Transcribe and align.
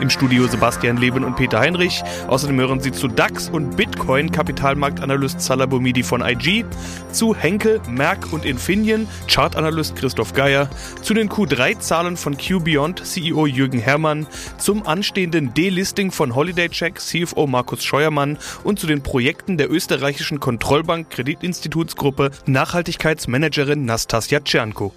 Im 0.00 0.10
Studio 0.10 0.46
Sebastian 0.46 0.96
Leben 0.96 1.24
und 1.24 1.36
Peter 1.36 1.60
Heinrich. 1.60 2.02
Außerdem 2.26 2.58
hören 2.60 2.80
Sie 2.80 2.92
zu 2.92 3.08
DAX 3.08 3.48
und 3.48 3.76
Bitcoin 3.76 4.30
Kapitalmarktanalyst 4.30 5.40
Salah 5.40 5.66
Boumidi 5.66 6.02
von 6.02 6.20
IG, 6.20 6.64
zu 7.12 7.34
Henkel, 7.34 7.80
Merck 7.88 8.32
und 8.32 8.44
Infineon 8.44 9.06
Chartanalyst 9.28 9.96
Christoph 9.96 10.32
Geier, 10.32 10.68
zu 11.02 11.14
den 11.14 11.28
Q3-Zahlen 11.28 12.16
von 12.16 12.36
QBeyond 12.36 13.04
CEO 13.04 13.46
Jürgen 13.46 13.78
Herrmann, 13.78 14.26
zum 14.58 14.86
anstehenden 14.86 15.54
Delisting 15.54 16.10
von 16.10 16.34
Holiday 16.34 16.68
Check 16.68 17.00
CFO 17.00 17.46
Markus 17.46 17.84
Scheuermann 17.84 18.38
und 18.64 18.78
zu 18.78 18.86
den 18.86 19.02
Projekten 19.02 19.58
der 19.58 19.70
österreichischen 19.70 20.40
Kontrollbank 20.40 21.10
Kreditinstitutsgruppe 21.10 22.30
Nachhaltigkeitsmanagerin 22.46 23.84
Nastasia 23.84 24.40
Tschernko. 24.40 24.92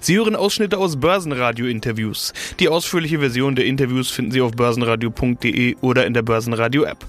Sie 0.00 0.16
hören 0.16 0.36
Ausschnitte 0.36 0.78
aus 0.78 0.96
Börsenradio-Interviews. 0.96 2.32
Die 2.60 2.68
ausführliche 2.68 3.18
Version 3.18 3.54
der 3.54 3.66
Interviews 3.66 4.10
finden 4.10 4.32
Sie 4.32 4.40
auf 4.40 4.52
börsenradio.de 4.52 5.76
oder 5.80 6.06
in 6.06 6.14
der 6.14 6.22
Börsenradio-App. 6.22 7.04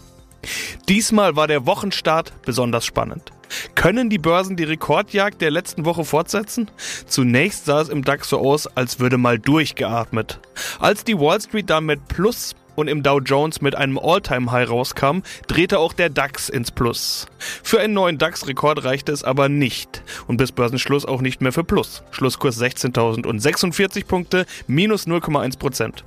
Diesmal 0.87 1.35
war 1.35 1.47
der 1.47 1.65
Wochenstart 1.65 2.33
besonders 2.43 2.85
spannend. 2.85 3.31
Können 3.75 4.09
die 4.09 4.17
Börsen 4.17 4.55
die 4.55 4.63
Rekordjagd 4.63 5.41
der 5.41 5.51
letzten 5.51 5.85
Woche 5.85 6.03
fortsetzen? 6.03 6.69
Zunächst 7.07 7.65
sah 7.65 7.81
es 7.81 7.89
im 7.89 8.03
DAX 8.03 8.29
so 8.29 8.39
aus, 8.39 8.67
als 8.67 8.99
würde 8.99 9.17
mal 9.17 9.39
durchgeatmet. 9.39 10.39
Als 10.79 11.03
die 11.03 11.17
Wall 11.19 11.41
Street 11.41 11.69
dann 11.69 11.85
mit 11.85 12.07
Plus 12.07 12.55
und 12.75 12.87
im 12.87 13.03
Dow 13.03 13.19
Jones 13.19 13.61
mit 13.61 13.75
einem 13.75 13.97
All-Time-High 13.97 14.69
rauskam, 14.69 15.19
drehte 15.47 15.79
auch 15.79 15.93
der 15.93 16.09
DAX 16.09 16.49
ins 16.49 16.71
Plus. 16.71 17.27
Für 17.63 17.79
einen 17.79 17.93
neuen 17.93 18.17
DAX-Rekord 18.17 18.83
reichte 18.83 19.11
es 19.11 19.23
aber 19.23 19.49
nicht 19.49 20.03
und 20.27 20.37
bis 20.37 20.51
Börsenschluss 20.51 21.05
auch 21.05 21.21
nicht 21.21 21.41
mehr 21.41 21.51
für 21.51 21.63
Plus. 21.63 22.03
Schlusskurs 22.11 22.61
16.046 22.61 24.05
Punkte, 24.05 24.45
minus 24.67 25.07
0,1 25.07 25.57
Prozent. 25.57 26.03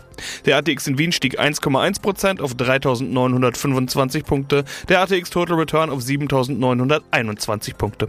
Der 0.46 0.56
ATX 0.56 0.86
in 0.86 0.98
Wien 0.98 1.12
stieg 1.12 1.40
1,1 1.40 2.02
Prozent 2.02 2.40
auf 2.40 2.52
3.925 2.54 4.24
Punkte, 4.24 4.64
der 4.88 5.00
ATX 5.00 5.30
Total 5.30 5.56
Return 5.56 5.90
auf 5.90 6.00
7.921 6.00 7.76
Punkte. 7.76 8.08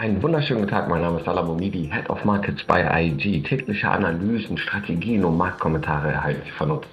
Einen 0.00 0.22
wunderschönen 0.22 0.66
Tag, 0.66 0.88
mein 0.88 1.02
Name 1.02 1.18
ist 1.18 1.26
Salah 1.26 1.42
Momidi, 1.42 1.90
Head 1.92 2.08
of 2.08 2.24
Markets 2.24 2.64
bei 2.64 2.82
IG. 3.02 3.42
Tägliche 3.42 3.86
Analysen, 3.86 4.56
Strategien 4.56 5.22
und 5.26 5.36
Marktkommentare 5.36 6.12
erhalte 6.12 6.40
ich 6.42 6.52
von 6.52 6.70
uns. 6.70 6.86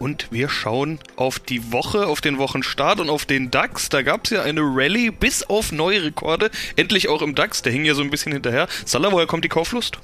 Und 0.00 0.32
wir 0.32 0.48
schauen 0.48 0.98
auf 1.16 1.38
die 1.38 1.72
Woche, 1.72 2.06
auf 2.06 2.22
den 2.22 2.38
Wochenstart 2.38 3.00
und 3.00 3.10
auf 3.10 3.26
den 3.26 3.50
DAX. 3.50 3.90
Da 3.90 4.00
gab 4.00 4.24
es 4.24 4.30
ja 4.30 4.42
eine 4.42 4.62
Rallye 4.62 5.10
bis 5.10 5.42
auf 5.50 5.72
neue 5.72 6.02
Rekorde. 6.02 6.50
Endlich 6.76 7.10
auch 7.10 7.20
im 7.20 7.34
DAX, 7.34 7.60
der 7.60 7.72
hing 7.72 7.84
ja 7.84 7.92
so 7.92 8.02
ein 8.02 8.08
bisschen 8.08 8.32
hinterher. 8.32 8.66
Salah, 8.86 9.12
woher 9.12 9.26
kommt 9.26 9.44
die 9.44 9.50
Kauflust? 9.50 9.98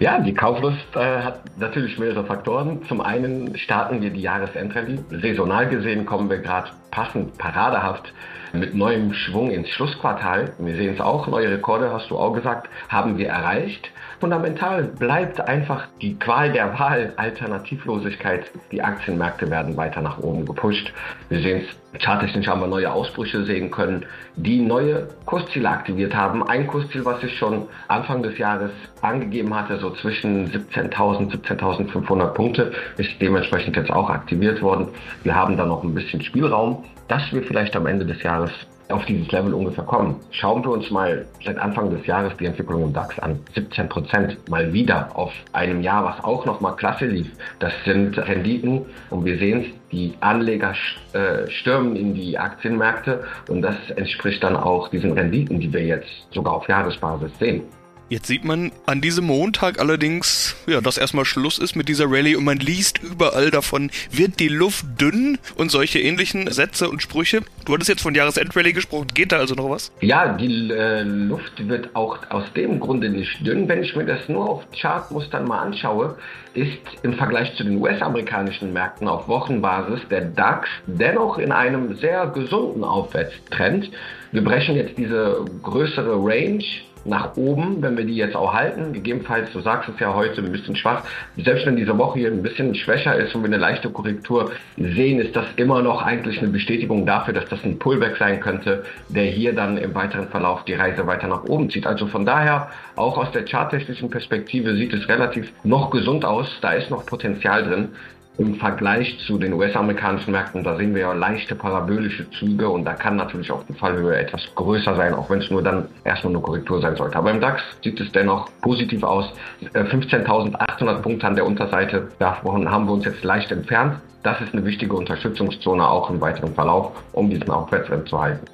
Ja, 0.00 0.18
die 0.18 0.34
Kauflust 0.34 0.84
äh, 0.96 1.22
hat 1.22 1.42
natürlich 1.56 1.98
mehrere 1.98 2.24
Faktoren. 2.24 2.84
Zum 2.88 3.00
einen 3.00 3.56
starten 3.56 4.02
wir 4.02 4.10
die 4.10 4.22
Jahresendrallye. 4.22 4.98
Saisonal 5.22 5.68
gesehen 5.68 6.04
kommen 6.04 6.28
wir 6.28 6.38
gerade 6.38 6.70
passend, 6.90 7.38
paradehaft 7.38 8.12
mit 8.52 8.74
neuem 8.74 9.12
Schwung 9.12 9.52
ins 9.52 9.68
Schlussquartal. 9.68 10.52
Wir 10.58 10.74
sehen 10.74 10.94
es 10.94 11.00
auch, 11.00 11.28
neue 11.28 11.50
Rekorde, 11.50 11.92
hast 11.92 12.10
du 12.10 12.18
auch 12.18 12.32
gesagt, 12.32 12.68
haben 12.88 13.18
wir 13.18 13.28
erreicht. 13.28 13.88
Fundamental 14.20 14.82
bleibt 14.82 15.40
einfach 15.40 15.86
die 16.02 16.18
Qual 16.18 16.50
der 16.52 16.76
Wahl, 16.76 17.12
Alternativlosigkeit. 17.16 18.50
Die 18.72 18.82
Aktienmärkte 18.82 19.48
werden 19.48 19.76
weiter 19.76 20.00
nach 20.00 20.18
oben 20.18 20.44
gepusht. 20.44 20.92
Wir 21.28 21.40
sehen 21.40 21.62
es, 21.62 22.00
charttechnisch 22.02 22.48
haben 22.48 22.60
wir 22.60 22.66
neue 22.66 22.90
Ausbrüche 22.90 23.44
sehen 23.44 23.70
können, 23.70 24.04
die 24.34 24.60
neue 24.60 25.06
Kursziele 25.24 25.70
aktiviert 25.70 26.16
haben. 26.16 26.42
Ein 26.42 26.66
Kursziel, 26.66 27.04
was 27.04 27.22
ich 27.22 27.38
schon 27.38 27.68
Anfang 27.86 28.24
des 28.24 28.36
Jahres 28.38 28.72
angegeben 29.02 29.54
hatte, 29.54 29.78
so 29.78 29.90
zwischen 29.90 30.50
17.000, 30.50 31.30
17.500 31.46 32.26
Punkte, 32.34 32.72
ist 32.96 33.10
dementsprechend 33.20 33.76
jetzt 33.76 33.92
auch 33.92 34.10
aktiviert 34.10 34.60
worden. 34.62 34.88
Wir 35.22 35.36
haben 35.36 35.56
da 35.56 35.64
noch 35.64 35.84
ein 35.84 35.94
bisschen 35.94 36.22
Spielraum, 36.22 36.84
dass 37.06 37.32
wir 37.32 37.44
vielleicht 37.44 37.76
am 37.76 37.86
Ende 37.86 38.04
des 38.04 38.20
Jahres 38.24 38.50
auf 38.88 39.04
dieses 39.04 39.30
Level 39.30 39.54
ungefähr 39.54 39.84
kommen. 39.84 40.16
Schauen 40.30 40.64
wir 40.64 40.70
uns 40.70 40.90
mal 40.90 41.26
seit 41.44 41.58
Anfang 41.58 41.90
des 41.90 42.06
Jahres 42.06 42.32
die 42.38 42.46
Entwicklung 42.46 42.82
im 42.84 42.92
DAX 42.92 43.18
an. 43.18 43.38
17 43.54 43.88
Prozent 43.88 44.48
mal 44.48 44.72
wieder 44.72 45.10
auf 45.14 45.32
einem 45.52 45.82
Jahr, 45.82 46.04
was 46.04 46.24
auch 46.24 46.46
noch 46.46 46.60
mal 46.60 46.72
klasse 46.72 47.06
lief. 47.06 47.30
Das 47.58 47.72
sind 47.84 48.16
Renditen 48.18 48.86
und 49.10 49.24
wir 49.24 49.38
sehen 49.38 49.60
es, 49.60 49.66
die 49.90 50.14
Anleger 50.20 50.74
äh, 51.12 51.48
stürmen 51.48 51.96
in 51.96 52.14
die 52.14 52.38
Aktienmärkte 52.38 53.24
und 53.48 53.62
das 53.62 53.76
entspricht 53.96 54.42
dann 54.44 54.56
auch 54.56 54.88
diesen 54.88 55.12
Renditen, 55.12 55.60
die 55.60 55.72
wir 55.72 55.82
jetzt 55.82 56.28
sogar 56.30 56.54
auf 56.54 56.68
Jahresbasis 56.68 57.30
sehen. 57.38 57.62
Jetzt 58.10 58.26
sieht 58.26 58.42
man 58.42 58.72
an 58.86 59.02
diesem 59.02 59.26
Montag 59.26 59.78
allerdings, 59.78 60.56
ja, 60.66 60.80
dass 60.80 60.96
erstmal 60.96 61.26
Schluss 61.26 61.58
ist 61.58 61.76
mit 61.76 61.90
dieser 61.90 62.06
Rallye 62.10 62.36
und 62.36 62.44
man 62.44 62.56
liest 62.56 63.02
überall 63.02 63.50
davon, 63.50 63.90
wird 64.10 64.40
die 64.40 64.48
Luft 64.48 64.86
dünn 64.98 65.36
und 65.56 65.70
solche 65.70 65.98
ähnlichen 65.98 66.50
Sätze 66.50 66.88
und 66.88 67.02
Sprüche. 67.02 67.42
Du 67.66 67.74
hattest 67.74 67.90
jetzt 67.90 68.00
von 68.00 68.14
Jahresendrallye 68.14 68.72
gesprochen, 68.72 69.08
geht 69.12 69.32
da 69.32 69.36
also 69.36 69.54
noch 69.54 69.68
was? 69.68 69.92
Ja, 70.00 70.32
die 70.32 70.70
äh, 70.70 71.02
Luft 71.02 71.68
wird 71.68 71.94
auch 71.94 72.18
aus 72.30 72.50
dem 72.54 72.80
Grunde 72.80 73.10
nicht 73.10 73.46
dünn. 73.46 73.68
Wenn 73.68 73.82
ich 73.82 73.94
mir 73.94 74.06
das 74.06 74.26
nur 74.26 74.48
auf 74.48 74.64
Chartmustern 74.80 75.44
mal 75.44 75.60
anschaue, 75.60 76.16
ist 76.54 76.78
im 77.02 77.12
Vergleich 77.12 77.54
zu 77.56 77.64
den 77.64 77.76
US-amerikanischen 77.76 78.72
Märkten 78.72 79.06
auf 79.06 79.28
Wochenbasis 79.28 80.00
der 80.10 80.22
DAX 80.22 80.66
dennoch 80.86 81.36
in 81.36 81.52
einem 81.52 81.94
sehr 81.96 82.26
gesunden 82.28 82.84
Aufwärtstrend. 82.84 83.90
Wir 84.32 84.42
brechen 84.42 84.76
jetzt 84.76 84.96
diese 84.96 85.44
größere 85.62 86.16
Range 86.16 86.64
nach 87.08 87.36
oben, 87.36 87.82
wenn 87.82 87.96
wir 87.96 88.04
die 88.04 88.16
jetzt 88.16 88.36
auch 88.36 88.52
halten. 88.52 88.92
Gegebenenfalls, 88.92 89.52
du 89.52 89.60
sagst 89.60 89.88
es 89.88 89.98
ja 89.98 90.14
heute, 90.14 90.42
ein 90.42 90.52
bisschen 90.52 90.76
schwach. 90.76 91.04
Selbst 91.36 91.66
wenn 91.66 91.76
diese 91.76 91.96
Woche 91.98 92.18
hier 92.18 92.30
ein 92.30 92.42
bisschen 92.42 92.74
schwächer 92.74 93.16
ist 93.16 93.34
und 93.34 93.42
wir 93.42 93.48
eine 93.48 93.56
leichte 93.56 93.90
Korrektur 93.90 94.52
sehen, 94.76 95.20
ist 95.20 95.34
das 95.34 95.46
immer 95.56 95.82
noch 95.82 96.02
eigentlich 96.02 96.38
eine 96.38 96.48
Bestätigung 96.48 97.06
dafür, 97.06 97.34
dass 97.34 97.48
das 97.48 97.64
ein 97.64 97.78
Pullback 97.78 98.16
sein 98.16 98.40
könnte, 98.40 98.84
der 99.08 99.24
hier 99.24 99.54
dann 99.54 99.78
im 99.78 99.94
weiteren 99.94 100.28
Verlauf 100.28 100.64
die 100.64 100.74
Reise 100.74 101.06
weiter 101.06 101.28
nach 101.28 101.44
oben 101.44 101.70
zieht. 101.70 101.86
Also 101.86 102.06
von 102.06 102.26
daher, 102.26 102.68
auch 102.96 103.16
aus 103.18 103.30
der 103.32 103.44
charttechnischen 103.44 104.10
Perspektive 104.10 104.76
sieht 104.76 104.92
es 104.92 105.08
relativ 105.08 105.52
noch 105.64 105.90
gesund 105.90 106.24
aus. 106.24 106.58
Da 106.60 106.72
ist 106.72 106.90
noch 106.90 107.06
Potenzial 107.06 107.64
drin 107.64 107.88
im 108.38 108.54
Vergleich 108.54 109.18
zu 109.26 109.36
den 109.36 109.52
US-amerikanischen 109.52 110.30
Märkten, 110.30 110.62
da 110.62 110.76
sehen 110.76 110.94
wir 110.94 111.02
ja 111.02 111.12
leichte 111.12 111.56
parabolische 111.56 112.30
Züge 112.30 112.68
und 112.68 112.84
da 112.84 112.94
kann 112.94 113.16
natürlich 113.16 113.50
auch 113.50 113.64
die 113.64 113.72
Fallhöhe 113.72 114.16
etwas 114.16 114.42
größer 114.54 114.94
sein, 114.94 115.12
auch 115.12 115.28
wenn 115.28 115.40
es 115.40 115.50
nur 115.50 115.62
dann 115.62 115.88
erstmal 116.04 116.32
eine 116.32 116.42
Korrektur 116.42 116.80
sein 116.80 116.96
sollte. 116.96 117.18
Aber 117.18 117.32
im 117.32 117.40
DAX 117.40 117.60
sieht 117.82 118.00
es 118.00 118.12
dennoch 118.12 118.48
positiv 118.60 119.02
aus. 119.02 119.32
15.800 119.74 120.98
äh, 120.98 121.02
Punkte 121.02 121.26
an 121.26 121.34
der 121.34 121.46
Unterseite, 121.46 122.08
davon 122.20 122.70
haben 122.70 122.86
wir 122.86 122.92
uns 122.92 123.04
jetzt 123.04 123.24
leicht 123.24 123.50
entfernt. 123.50 123.96
Das 124.24 124.40
ist 124.40 124.52
eine 124.52 124.64
wichtige 124.64 124.94
Unterstützungszone 124.94 125.86
auch 125.86 126.10
im 126.10 126.20
weiteren 126.20 126.52
Verlauf, 126.52 126.92
um 127.12 127.30
diesen 127.30 127.50
Aufwärtstrend 127.50 128.08
zu 128.08 128.20
halten. 128.20 128.44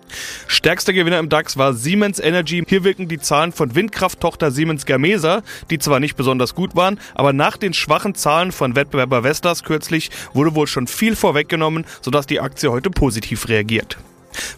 Stärkster 0.46 0.92
Gewinner 0.92 1.18
im 1.18 1.30
DAX 1.30 1.56
war 1.56 1.72
Siemens 1.72 2.20
Energy. 2.20 2.62
Hier 2.68 2.84
wirken 2.84 3.08
die 3.08 3.18
Zahlen 3.18 3.50
von 3.50 3.74
Windkrafttochter 3.74 4.50
Siemens 4.50 4.84
Gamesa, 4.84 5.42
die 5.70 5.78
zwar 5.78 6.00
nicht 6.00 6.16
besonders 6.16 6.54
gut 6.54 6.76
waren, 6.76 7.00
aber 7.14 7.32
nach 7.32 7.56
den 7.56 7.72
schwachen 7.72 8.14
Zahlen 8.14 8.52
von 8.52 8.76
Wettbewerber 8.76 9.22
Vestas 9.24 9.64
kürzlich 9.74 10.10
wurde 10.32 10.54
wohl 10.54 10.68
schon 10.68 10.86
viel 10.86 11.16
vorweggenommen, 11.16 11.84
sodass 12.00 12.26
die 12.26 12.40
Aktie 12.40 12.70
heute 12.70 12.90
positiv 12.90 13.48
reagiert. 13.48 13.98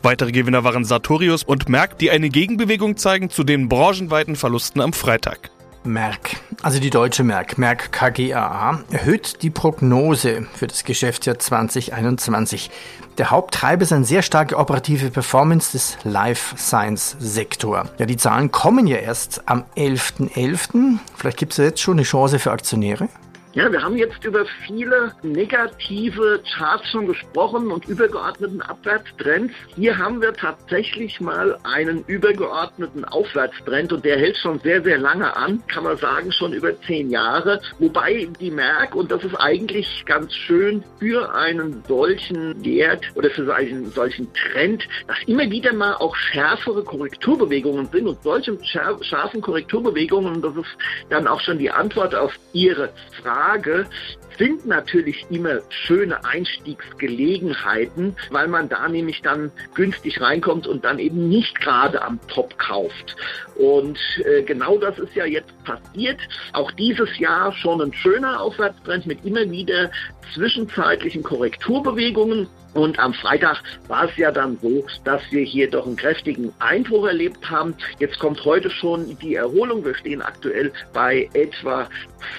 Weitere 0.03 0.31
Gewinner 0.31 0.63
waren 0.63 0.85
Sartorius 0.85 1.43
und 1.43 1.71
Merck, 1.71 1.99
die 1.99 2.11
eine 2.11 2.29
Gegenbewegung 2.29 2.99
zeigen 2.99 3.31
zu 3.31 3.43
den 3.43 3.69
branchenweiten 3.69 4.37
Verlusten 4.37 4.83
am 4.83 4.93
Freitag. 4.93 5.51
Merck, 5.85 6.37
also 6.63 6.81
die 6.81 6.91
deutsche 6.91 7.23
Merck, 7.25 7.57
Merck 7.57 7.93
KGaA, 7.93 8.83
erhöht 8.91 9.43
die 9.43 9.51
Prognose 9.51 10.47
für 10.55 10.67
das 10.67 10.85
Geschäftsjahr 10.85 11.39
2021. 11.39 12.71
Der 13.17 13.31
Haupttreiber 13.31 13.83
ist 13.83 13.93
eine 13.93 14.05
sehr 14.05 14.23
starke 14.23 14.59
operative 14.59 15.11
Performance 15.11 15.73
des 15.73 15.97
Life 16.05 16.57
Science 16.59 17.17
Sektor. 17.21 17.89
Ja, 17.99 18.05
die 18.05 18.17
Zahlen 18.17 18.51
kommen 18.51 18.87
ja 18.87 18.97
erst 18.97 19.43
am 19.47 19.65
11.11. 19.77 20.35
.11. 20.35 20.99
Vielleicht 21.17 21.39
gibt 21.39 21.53
es 21.53 21.59
ja 21.59 21.65
jetzt 21.65 21.81
schon 21.81 21.95
eine 21.95 22.03
Chance 22.03 22.39
für 22.39 22.51
Aktionäre. 22.51 23.09
Ja, 23.57 23.73
wir 23.73 23.83
haben 23.83 23.97
jetzt 23.97 24.23
über 24.23 24.45
viele 24.67 25.15
negative 25.23 26.43
Charts 26.47 26.91
schon 26.91 27.07
gesprochen 27.07 27.71
und 27.73 27.89
übergeordneten 27.89 28.61
Abwärtstrends. 28.61 29.55
Hier 29.77 29.97
haben 29.97 30.21
wir 30.21 30.35
tatsächlich 30.35 31.23
mal 31.23 31.59
einen 31.63 32.05
übergeordneten 32.07 33.07
Aufwärtstrend 33.07 33.95
und 33.95 34.05
der 34.05 34.19
hält 34.19 34.37
schon 34.37 34.59
sehr, 34.59 34.83
sehr 34.83 34.99
lange 34.99 35.35
an, 35.35 35.63
kann 35.69 35.85
man 35.85 35.97
sagen, 35.97 36.33
schon 36.33 36.53
über 36.53 36.79
zehn 36.83 37.09
Jahre. 37.09 37.63
Wobei 37.79 38.29
die 38.39 38.51
Merck, 38.51 38.95
und 38.95 39.11
das 39.11 39.25
ist 39.25 39.37
eigentlich 39.37 40.05
ganz 40.05 40.35
schön 40.35 40.85
für 40.99 41.35
einen 41.35 41.83
solchen 41.89 42.63
Wert 42.63 43.07
oder 43.15 43.31
für 43.31 43.55
einen 43.55 43.91
solchen 43.91 44.29
Trend, 44.35 44.87
dass 45.09 45.17
immer 45.27 45.51
wieder 45.51 45.73
mal 45.73 45.95
auch 45.95 46.15
schärfere 46.15 46.85
Korrekturbewegungen 46.85 47.87
sind 47.87 48.07
und 48.07 48.23
solche 48.23 48.59
scharfen 48.63 49.41
Korrekturbewegungen, 49.41 50.43
das 50.43 50.55
ist 50.57 50.77
dann 51.09 51.27
auch 51.27 51.41
schon 51.41 51.59
die 51.59 51.71
Antwort 51.71 52.15
auf 52.15 52.35
Ihre 52.53 52.91
Frage, 53.23 53.46
Braga 53.47 53.89
sind 54.39 54.67
natürlich 54.67 55.27
immer 55.31 55.61
schöne 55.69 56.25
Einstiegsgelegenheiten, 56.25 58.17
weil 58.31 58.49
man 58.49 58.69
da 58.69 58.89
nämlich 58.89 59.23
dann 59.23 59.51
günstig 59.75 60.21
reinkommt 60.21 60.67
und 60.67 60.85
dann 60.85 60.99
eben 60.99 61.29
nicht 61.29 61.61
gerade 61.61 62.03
am 62.03 62.21
Top 62.29 62.59
kauft. 62.59 63.17
Und 63.57 63.99
äh, 64.25 64.43
genau 64.43 64.79
das 64.79 64.99
ist 64.99 65.15
ja 65.15 65.25
jetzt 65.25 65.53
passiert. 65.65 66.21
Auch 66.53 66.71
dieses 66.73 67.19
Jahr 67.19 67.53
schon 67.53 67.81
ein 67.81 67.93
schöner 67.93 68.41
Aufwärtstrend 68.41 69.07
mit 69.07 69.25
immer 69.25 69.51
wieder 69.51 69.91
zwischenzeitlichen 70.35 71.23
Korrekturbewegungen. 71.23 72.49
Und 72.75 72.99
am 72.99 73.15
Freitag 73.15 73.63
war 73.89 74.05
es 74.05 74.15
ja 74.19 74.31
dann 74.31 74.59
so, 74.61 74.85
dass 75.03 75.23
wir 75.31 75.43
hier 75.43 75.71
doch 75.71 75.87
einen 75.87 75.97
kräftigen 75.97 76.53
Einbruch 76.59 77.07
erlebt 77.07 77.49
haben. 77.51 77.75
Jetzt 77.99 78.19
kommt 78.19 78.45
heute 78.45 78.69
schon 78.69 79.17
die 79.19 79.35
Erholung. 79.35 79.83
Wir 79.83 79.95
stehen 79.95 80.21
aktuell 80.21 80.71
bei 80.93 81.31
etwa 81.33 81.89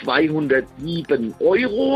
207 0.03 1.33
Euro. 1.39 1.87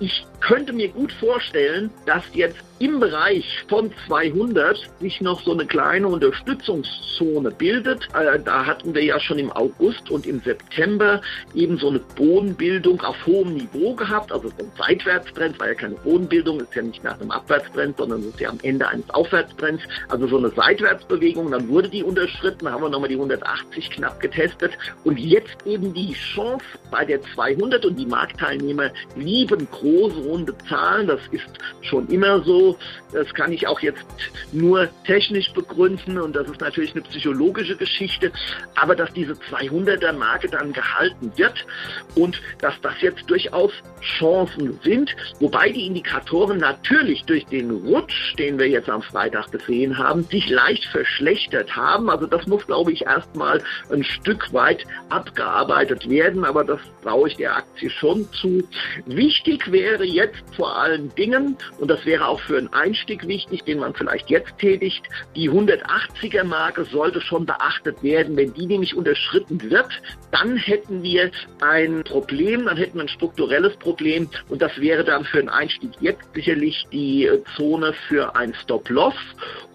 Ich 0.00 0.26
könnte 0.42 0.72
mir 0.72 0.88
gut 0.88 1.12
vorstellen, 1.12 1.90
dass 2.04 2.24
jetzt 2.34 2.58
im 2.82 2.98
Bereich 2.98 3.64
von 3.68 3.92
200 4.08 4.90
sich 4.98 5.20
noch 5.20 5.40
so 5.44 5.52
eine 5.52 5.66
kleine 5.66 6.08
Unterstützungszone 6.08 7.52
bildet. 7.52 8.08
Äh, 8.12 8.40
da 8.44 8.66
hatten 8.66 8.92
wir 8.92 9.04
ja 9.04 9.20
schon 9.20 9.38
im 9.38 9.52
August 9.52 10.10
und 10.10 10.26
im 10.26 10.40
September 10.40 11.20
eben 11.54 11.78
so 11.78 11.90
eine 11.90 12.00
Bodenbildung 12.00 13.00
auf 13.02 13.14
hohem 13.24 13.54
Niveau 13.54 13.94
gehabt, 13.94 14.32
also 14.32 14.48
so 14.48 14.64
ein 14.64 14.72
Seitwärtstrend, 14.76 15.60
war 15.60 15.68
ja 15.68 15.74
keine 15.74 15.94
Bodenbildung, 15.94 16.58
ist 16.58 16.74
ja 16.74 16.82
nicht 16.82 17.04
nach 17.04 17.20
einem 17.20 17.30
Abwärtstrend, 17.30 17.96
sondern 17.98 18.24
ist 18.24 18.40
ja 18.40 18.50
am 18.50 18.58
Ende 18.64 18.88
eines 18.88 19.08
Aufwärtstrends, 19.10 19.84
also 20.08 20.26
so 20.26 20.38
eine 20.38 20.50
Seitwärtsbewegung, 20.50 21.52
dann 21.52 21.68
wurde 21.68 21.88
die 21.88 22.02
unterschritten, 22.02 22.68
haben 22.68 22.82
wir 22.82 22.88
nochmal 22.88 23.08
die 23.08 23.14
180 23.14 23.90
knapp 23.90 24.18
getestet. 24.18 24.72
Und 25.04 25.20
jetzt 25.20 25.56
eben 25.66 25.94
die 25.94 26.14
Chance 26.14 26.64
bei 26.90 27.04
der 27.04 27.22
200 27.34 27.84
und 27.84 27.96
die 27.96 28.06
Marktteilnehmer 28.06 28.90
lieben 29.14 29.68
große 29.70 30.31
runde 30.32 30.56
Zahlen, 30.68 31.06
das 31.06 31.20
ist 31.30 31.48
schon 31.82 32.08
immer 32.08 32.42
so, 32.42 32.78
das 33.12 33.32
kann 33.34 33.52
ich 33.52 33.66
auch 33.66 33.80
jetzt 33.80 34.04
nur 34.52 34.88
technisch 35.04 35.52
begründen 35.52 36.18
und 36.18 36.34
das 36.34 36.48
ist 36.48 36.60
natürlich 36.60 36.92
eine 36.92 37.02
psychologische 37.02 37.76
Geschichte. 37.76 38.32
Aber 38.74 38.96
dass 38.96 39.12
diese 39.12 39.34
200er 39.34 40.12
Marke 40.12 40.48
dann 40.48 40.72
gehalten 40.72 41.30
wird 41.36 41.66
und 42.14 42.40
dass 42.60 42.74
das 42.80 42.94
jetzt 43.00 43.28
durchaus 43.28 43.72
Chancen 44.00 44.78
sind, 44.82 45.14
wobei 45.40 45.70
die 45.70 45.86
Indikatoren 45.86 46.58
natürlich 46.58 47.24
durch 47.24 47.44
den 47.46 47.70
Rutsch, 47.70 48.34
den 48.38 48.58
wir 48.58 48.68
jetzt 48.68 48.88
am 48.88 49.02
Freitag 49.02 49.52
gesehen 49.52 49.98
haben, 49.98 50.24
sich 50.24 50.48
leicht 50.48 50.86
verschlechtert 50.86 51.76
haben. 51.76 52.08
Also 52.08 52.26
das 52.26 52.46
muss, 52.46 52.66
glaube 52.66 52.92
ich, 52.92 53.02
erstmal 53.02 53.62
ein 53.90 54.02
Stück 54.02 54.52
weit 54.52 54.86
abgearbeitet 55.10 56.08
werden, 56.08 56.44
aber 56.44 56.64
das 56.64 56.80
traue 57.02 57.28
ich 57.28 57.36
der 57.36 57.56
Aktie 57.56 57.90
schon 57.90 58.26
zu. 58.32 58.66
Wichtig 59.04 59.70
wäre 59.70 60.04
jetzt 60.04 60.21
vor 60.56 60.76
allen 60.76 61.14
Dingen, 61.14 61.56
und 61.78 61.90
das 61.90 62.04
wäre 62.04 62.26
auch 62.26 62.40
für 62.40 62.58
einen 62.58 62.72
Einstieg 62.72 63.26
wichtig, 63.26 63.64
den 63.64 63.78
man 63.78 63.94
vielleicht 63.94 64.30
jetzt 64.30 64.58
tätigt. 64.58 65.02
Die 65.34 65.50
180er 65.50 66.44
Marke 66.44 66.84
sollte 66.84 67.20
schon 67.20 67.46
beachtet 67.46 68.02
werden. 68.02 68.36
Wenn 68.36 68.52
die 68.54 68.66
nämlich 68.66 68.96
unterschritten 68.96 69.62
wird, 69.62 69.88
dann 70.30 70.56
hätten 70.56 71.02
wir 71.02 71.30
ein 71.60 72.04
Problem, 72.04 72.66
dann 72.66 72.76
hätten 72.76 72.96
wir 72.98 73.02
ein 73.02 73.08
strukturelles 73.08 73.76
Problem 73.76 74.28
und 74.48 74.62
das 74.62 74.78
wäre 74.78 75.04
dann 75.04 75.24
für 75.24 75.38
einen 75.38 75.48
Einstieg 75.48 75.90
jetzt 76.00 76.22
sicherlich 76.34 76.86
die 76.92 77.26
äh, 77.26 77.42
Zone 77.56 77.94
für 78.08 78.34
ein 78.36 78.54
Stop-Loss. 78.54 79.14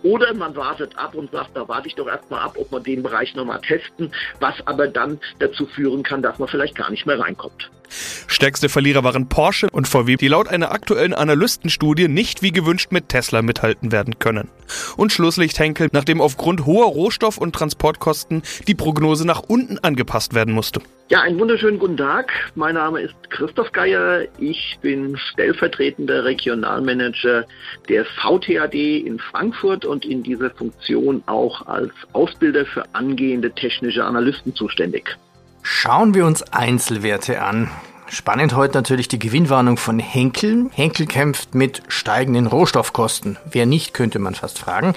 Oder 0.03 0.33
man 0.33 0.55
wartet 0.55 0.97
ab 0.97 1.15
und 1.15 1.31
sagt, 1.31 1.55
da 1.55 1.67
warte 1.67 1.87
ich 1.87 1.95
doch 1.95 2.07
erstmal 2.07 2.41
ab, 2.41 2.55
ob 2.57 2.71
wir 2.71 2.79
den 2.79 3.03
Bereich 3.03 3.35
nochmal 3.35 3.59
testen, 3.61 4.11
was 4.39 4.55
aber 4.65 4.87
dann 4.87 5.19
dazu 5.39 5.65
führen 5.65 6.03
kann, 6.03 6.21
dass 6.21 6.37
man 6.39 6.47
vielleicht 6.47 6.75
gar 6.75 6.91
nicht 6.91 7.05
mehr 7.05 7.19
reinkommt. 7.19 7.69
Stärkste 7.89 8.69
Verlierer 8.69 9.03
waren 9.03 9.29
Porsche 9.29 9.67
und 9.71 9.87
VW, 9.87 10.17
die 10.17 10.26
laut 10.27 10.47
einer 10.47 10.71
aktuellen 10.71 11.13
Analystenstudie 11.13 12.07
nicht 12.07 12.41
wie 12.41 12.51
gewünscht 12.51 12.91
mit 12.91 13.09
Tesla 13.09 13.41
mithalten 13.41 13.91
werden 13.91 14.19
können. 14.19 14.49
Und 14.97 15.11
Schlusslicht 15.11 15.59
Henkel, 15.59 15.89
nachdem 15.91 16.21
aufgrund 16.21 16.65
hoher 16.65 16.87
Rohstoff- 16.87 17.37
und 17.37 17.53
Transportkosten 17.53 18.41
die 18.67 18.75
Prognose 18.75 19.25
nach 19.25 19.41
unten 19.41 19.79
angepasst 19.79 20.33
werden 20.33 20.53
musste. 20.53 20.81
Ja, 21.09 21.21
einen 21.21 21.39
wunderschönen 21.39 21.79
guten 21.79 21.95
Tag. 21.95 22.31
Mein 22.55 22.75
Name 22.75 22.99
ist 22.99 23.15
Christoph 23.29 23.71
Geier. 23.71 24.25
Ich 24.39 24.77
bin 24.81 25.17
stellvertretender 25.17 26.25
Regionalmanager 26.25 27.45
der 27.87 28.03
VTAD 28.03 28.75
in 28.75 29.17
Frankfurt 29.17 29.85
und 29.85 30.03
in 30.03 30.21
dieser 30.23 30.49
Funktion 30.49 31.23
auch 31.27 31.65
als 31.67 31.93
Ausbilder 32.11 32.65
für 32.65 32.83
angehende 32.93 33.51
technische 33.51 34.03
Analysten 34.03 34.53
zuständig. 34.53 35.17
Schauen 35.63 36.13
wir 36.13 36.25
uns 36.25 36.43
Einzelwerte 36.51 37.41
an. 37.41 37.69
Spannend 38.09 38.55
heute 38.55 38.77
natürlich 38.77 39.09
die 39.09 39.19
Gewinnwarnung 39.19 39.77
von 39.77 39.99
Henkel. 39.99 40.69
Henkel 40.73 41.05
kämpft 41.07 41.55
mit 41.55 41.83
steigenden 41.89 42.47
Rohstoffkosten. 42.47 43.37
Wer 43.51 43.65
nicht, 43.65 43.93
könnte 43.93 44.19
man 44.19 44.33
fast 44.33 44.59
fragen. 44.59 44.93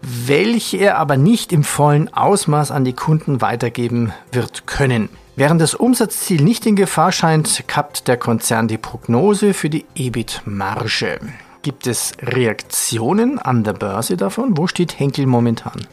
Welche 0.00 0.78
er 0.78 0.98
aber 0.98 1.16
nicht 1.16 1.52
im 1.52 1.64
vollen 1.64 2.12
Ausmaß 2.12 2.70
an 2.70 2.84
die 2.84 2.92
Kunden 2.92 3.40
weitergeben 3.40 4.12
wird 4.30 4.66
können. 4.66 5.08
Während 5.34 5.60
das 5.60 5.74
Umsatzziel 5.74 6.42
nicht 6.42 6.66
in 6.66 6.76
Gefahr 6.76 7.10
scheint, 7.10 7.64
kappt 7.66 8.06
der 8.06 8.16
Konzern 8.16 8.68
die 8.68 8.78
Prognose 8.78 9.54
für 9.54 9.70
die 9.70 9.84
EBIT-Marge. 9.94 11.20
Gibt 11.62 11.86
es 11.86 12.12
Reaktionen 12.20 13.38
an 13.38 13.64
der 13.64 13.72
Börse 13.72 14.16
davon? 14.16 14.56
Wo 14.56 14.66
steht 14.66 14.98
Henkel 14.98 15.26
momentan? 15.26 15.86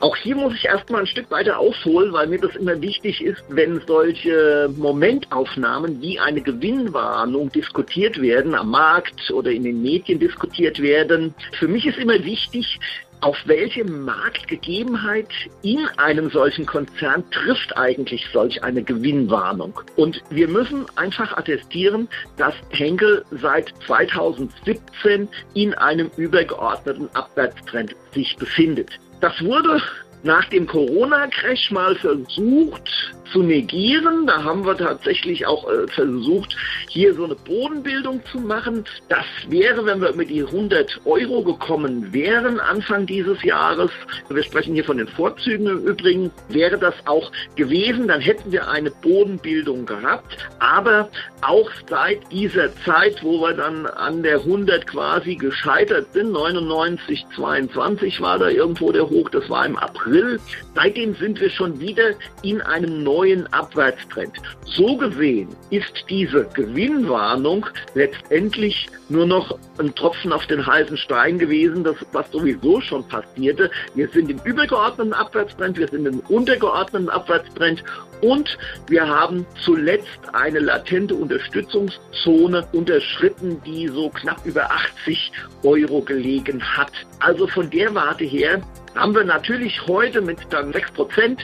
Auch 0.00 0.16
hier 0.16 0.34
muss 0.34 0.54
ich 0.54 0.64
erstmal 0.64 1.02
ein 1.02 1.06
Stück 1.06 1.30
weiter 1.30 1.58
ausholen, 1.58 2.10
weil 2.14 2.26
mir 2.26 2.40
das 2.40 2.56
immer 2.56 2.80
wichtig 2.80 3.22
ist, 3.22 3.44
wenn 3.50 3.82
solche 3.86 4.70
Momentaufnahmen 4.74 6.00
wie 6.00 6.18
eine 6.18 6.40
Gewinnwarnung 6.40 7.52
diskutiert 7.52 8.18
werden, 8.20 8.54
am 8.54 8.70
Markt 8.70 9.30
oder 9.30 9.50
in 9.50 9.64
den 9.64 9.82
Medien 9.82 10.18
diskutiert 10.18 10.80
werden. 10.80 11.34
Für 11.58 11.68
mich 11.68 11.84
ist 11.84 11.98
immer 11.98 12.24
wichtig, 12.24 12.80
auf 13.20 13.36
welche 13.44 13.84
Marktgegebenheit 13.84 15.28
in 15.60 15.86
einem 15.98 16.30
solchen 16.30 16.64
Konzern 16.64 17.22
trifft 17.30 17.76
eigentlich 17.76 18.26
solch 18.32 18.64
eine 18.64 18.82
Gewinnwarnung? 18.82 19.78
Und 19.96 20.22
wir 20.30 20.48
müssen 20.48 20.86
einfach 20.96 21.36
attestieren, 21.36 22.08
dass 22.38 22.54
Henkel 22.70 23.22
seit 23.30 23.74
2017 23.86 25.28
in 25.52 25.74
einem 25.74 26.10
übergeordneten 26.16 27.14
Abwärtstrend 27.14 27.94
sich 28.14 28.34
befindet. 28.38 28.98
Das 29.20 29.32
wurde 29.42 29.82
nach 30.22 30.44
dem 30.46 30.66
Corona-Crash 30.66 31.70
mal 31.70 31.94
versucht 31.96 33.14
zu 33.32 33.42
negieren. 33.42 34.26
Da 34.26 34.44
haben 34.44 34.64
wir 34.64 34.76
tatsächlich 34.76 35.46
auch 35.46 35.68
äh, 35.68 35.86
versucht, 35.88 36.56
hier 36.88 37.14
so 37.14 37.24
eine 37.24 37.34
Bodenbildung 37.34 38.20
zu 38.30 38.40
machen. 38.40 38.84
Das 39.08 39.24
wäre, 39.48 39.84
wenn 39.86 40.00
wir 40.00 40.14
mit 40.14 40.30
die 40.30 40.42
100 40.42 41.00
Euro 41.04 41.42
gekommen 41.42 42.12
wären 42.12 42.60
Anfang 42.60 43.06
dieses 43.06 43.42
Jahres, 43.42 43.90
wir 44.28 44.42
sprechen 44.42 44.74
hier 44.74 44.84
von 44.84 44.98
den 44.98 45.08
Vorzügen 45.08 45.66
im 45.66 45.86
Übrigen, 45.86 46.30
wäre 46.48 46.78
das 46.78 46.94
auch 47.06 47.30
gewesen. 47.56 48.08
Dann 48.08 48.20
hätten 48.20 48.52
wir 48.52 48.68
eine 48.68 48.90
Bodenbildung 48.90 49.86
gehabt. 49.86 50.36
Aber 50.58 51.08
auch 51.42 51.70
seit 51.88 52.30
dieser 52.32 52.74
Zeit, 52.84 53.22
wo 53.22 53.40
wir 53.40 53.54
dann 53.54 53.86
an 53.86 54.22
der 54.22 54.38
100 54.40 54.86
quasi 54.86 55.36
gescheitert 55.36 56.12
sind, 56.12 56.32
99, 56.32 57.24
22 57.34 58.20
war 58.20 58.38
da 58.38 58.48
irgendwo 58.48 58.92
der 58.92 59.08
Hoch, 59.08 59.28
das 59.30 59.48
war 59.48 59.66
im 59.66 59.76
April. 59.76 60.40
Seitdem 60.74 61.14
sind 61.14 61.40
wir 61.40 61.50
schon 61.50 61.80
wieder 61.80 62.14
in 62.42 62.60
einem 62.60 63.02
neuen 63.02 63.19
neuen 63.20 63.52
Abwärtstrend. 63.52 64.32
So 64.64 64.96
gesehen 64.96 65.48
ist 65.68 65.92
diese 66.08 66.46
Gewinnwarnung 66.54 67.66
letztendlich 67.94 68.88
nur 69.10 69.26
noch 69.26 69.58
ein 69.78 69.94
Tropfen 69.94 70.32
auf 70.32 70.46
den 70.46 70.66
heißen 70.66 70.96
Stein 70.96 71.38
gewesen, 71.38 71.84
das, 71.84 71.96
was 72.12 72.30
sowieso 72.30 72.80
schon 72.80 73.06
passierte. 73.06 73.70
Wir 73.94 74.08
sind 74.08 74.30
im 74.30 74.40
übergeordneten 74.44 75.12
Abwärtstrend, 75.12 75.76
wir 75.76 75.88
sind 75.88 76.06
im 76.06 76.20
untergeordneten 76.28 77.10
Abwärtstrend 77.10 77.84
und 78.22 78.56
wir 78.88 79.06
haben 79.06 79.46
zuletzt 79.64 80.20
eine 80.32 80.60
latente 80.60 81.14
Unterstützungszone 81.14 82.66
unterschritten, 82.72 83.60
die 83.66 83.88
so 83.88 84.08
knapp 84.08 84.46
über 84.46 84.70
80 84.70 85.30
Euro 85.62 86.00
gelegen 86.00 86.62
hat. 86.62 86.92
Also 87.18 87.46
von 87.46 87.68
der 87.68 87.94
Warte 87.94 88.24
her 88.24 88.62
haben 88.94 89.14
wir 89.14 89.24
natürlich 89.24 89.86
heute 89.86 90.20
mit 90.20 90.38
dann 90.50 90.72
6% 90.72 91.38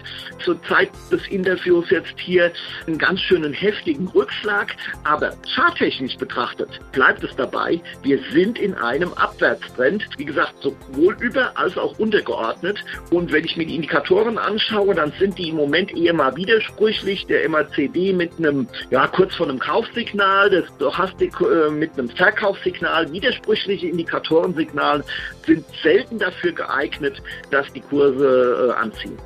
zur 0.45 0.63
Zeit 0.65 0.91
des 1.11 1.27
Interviews 1.29 1.91
jetzt 1.91 2.19
hier 2.19 2.53
einen 2.87 2.99
ganz 2.99 3.21
schönen 3.21 3.53
heftigen 3.53 4.09
Rückschlag. 4.09 4.75
Aber 5.05 5.33
charttechnisch 5.55 6.17
betrachtet 6.17 6.69
bleibt 6.93 7.23
es 7.23 7.35
dabei, 7.37 7.81
wir 8.03 8.19
sind 8.33 8.59
in 8.59 8.75
einem 8.75 9.13
Abwärtstrend. 9.15 10.07
Wie 10.17 10.25
gesagt, 10.25 10.55
sowohl 10.61 11.17
über 11.21 11.57
als 11.57 11.77
auch 11.79 11.99
untergeordnet. 11.99 12.79
Und 13.11 13.33
wenn 13.33 13.45
ich 13.45 13.57
mir 13.57 13.67
die 13.67 13.77
Indikatoren 13.77 14.39
anschaue, 14.39 14.95
dann 14.95 15.13
sind 15.19 15.39
die 15.39 15.49
im 15.51 15.57
Moment 15.57 15.97
eher 15.97 16.15
mal 16.15 16.37
widersprüchlich. 16.37 17.27
Der 17.27 17.49
MACD 17.49 18.13
mit 18.13 18.33
einem, 18.39 18.69
ja, 18.91 19.07
kurz 19.07 19.35
vor 19.35 19.49
einem 19.49 19.59
Kaufsignal, 19.59 20.51
das 20.51 20.67
Stochastik 20.77 21.35
äh, 21.41 21.71
mit 21.71 21.93
einem 21.99 22.09
Verkaufssignal, 22.09 23.13
widersprüchliche 23.13 23.89
Indikatorensignale 23.89 25.05
sind 25.47 25.65
selten 25.83 26.19
dafür 26.19 26.53
geeignet, 26.53 27.23
dass 27.51 27.73
die 27.73 27.81
Kurse 27.81 28.71
äh, 28.71 28.81
anziehen. 28.81 29.19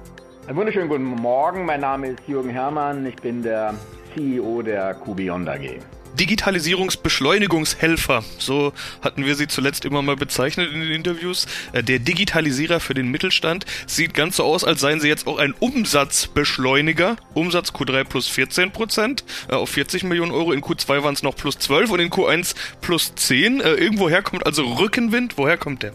Einen 0.46 0.56
wunderschönen 0.56 0.88
guten 0.88 1.04
Morgen. 1.04 1.64
Mein 1.64 1.80
Name 1.80 2.08
ist 2.08 2.20
Jürgen 2.26 2.50
Herrmann. 2.50 3.06
Ich 3.06 3.16
bin 3.16 3.42
der 3.42 3.74
CEO 4.14 4.62
der 4.62 4.94
QBeyond 4.94 5.48
AG. 5.48 5.80
Digitalisierungsbeschleunigungshelfer, 6.18 8.24
so 8.38 8.72
hatten 9.00 9.24
wir 9.24 9.36
sie 9.36 9.46
zuletzt 9.46 9.84
immer 9.84 10.02
mal 10.02 10.16
bezeichnet 10.16 10.72
in 10.72 10.80
den 10.80 10.90
Interviews. 10.90 11.46
Äh, 11.72 11.82
der 11.82 11.98
Digitalisierer 11.98 12.80
für 12.80 12.94
den 12.94 13.10
Mittelstand 13.10 13.66
sieht 13.86 14.14
ganz 14.14 14.36
so 14.36 14.44
aus, 14.44 14.64
als 14.64 14.80
seien 14.80 15.00
sie 15.00 15.08
jetzt 15.08 15.26
auch 15.26 15.38
ein 15.38 15.54
Umsatzbeschleuniger. 15.58 17.16
Umsatz 17.34 17.70
Q3 17.70 18.04
plus 18.04 18.28
14 18.28 18.70
Prozent 18.72 19.24
äh, 19.48 19.54
auf 19.54 19.70
40 19.70 20.04
Millionen 20.04 20.32
Euro, 20.32 20.52
in 20.52 20.62
Q2 20.62 21.02
waren 21.02 21.14
es 21.14 21.22
noch 21.22 21.36
plus 21.36 21.58
12 21.58 21.90
und 21.90 22.00
in 22.00 22.10
Q1 22.10 22.54
plus 22.80 23.14
10. 23.14 23.60
Äh, 23.60 23.74
irgendwoher 23.74 24.22
kommt 24.22 24.46
also 24.46 24.64
Rückenwind, 24.64 25.38
woher 25.38 25.56
kommt 25.56 25.84
der? 25.84 25.92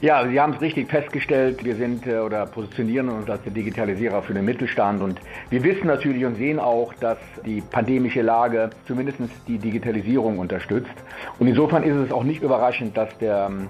Ja, 0.00 0.26
Sie 0.28 0.38
haben 0.38 0.52
es 0.54 0.60
richtig 0.60 0.90
festgestellt. 0.90 1.64
Wir 1.64 1.76
sind 1.76 2.06
äh, 2.06 2.18
oder 2.18 2.46
positionieren 2.46 3.08
uns 3.08 3.30
als 3.30 3.42
der 3.44 3.52
Digitalisierer 3.52 4.22
für 4.22 4.34
den 4.34 4.44
Mittelstand. 4.44 5.00
Und 5.00 5.20
wir 5.50 5.62
wissen 5.62 5.86
natürlich 5.86 6.24
und 6.24 6.36
sehen 6.36 6.58
auch, 6.58 6.92
dass 6.94 7.16
die 7.46 7.62
pandemische 7.62 8.20
Lage 8.20 8.70
zumindest 8.86 9.18
die 9.46 9.56
Digitalisierung 9.56 10.38
unterstützt. 10.38 10.92
Und 11.38 11.46
insofern 11.46 11.84
ist 11.84 11.96
es 11.96 12.12
auch 12.12 12.24
nicht 12.24 12.42
überraschend, 12.42 12.96
dass 12.96 13.16
der, 13.18 13.46
ähm, 13.48 13.68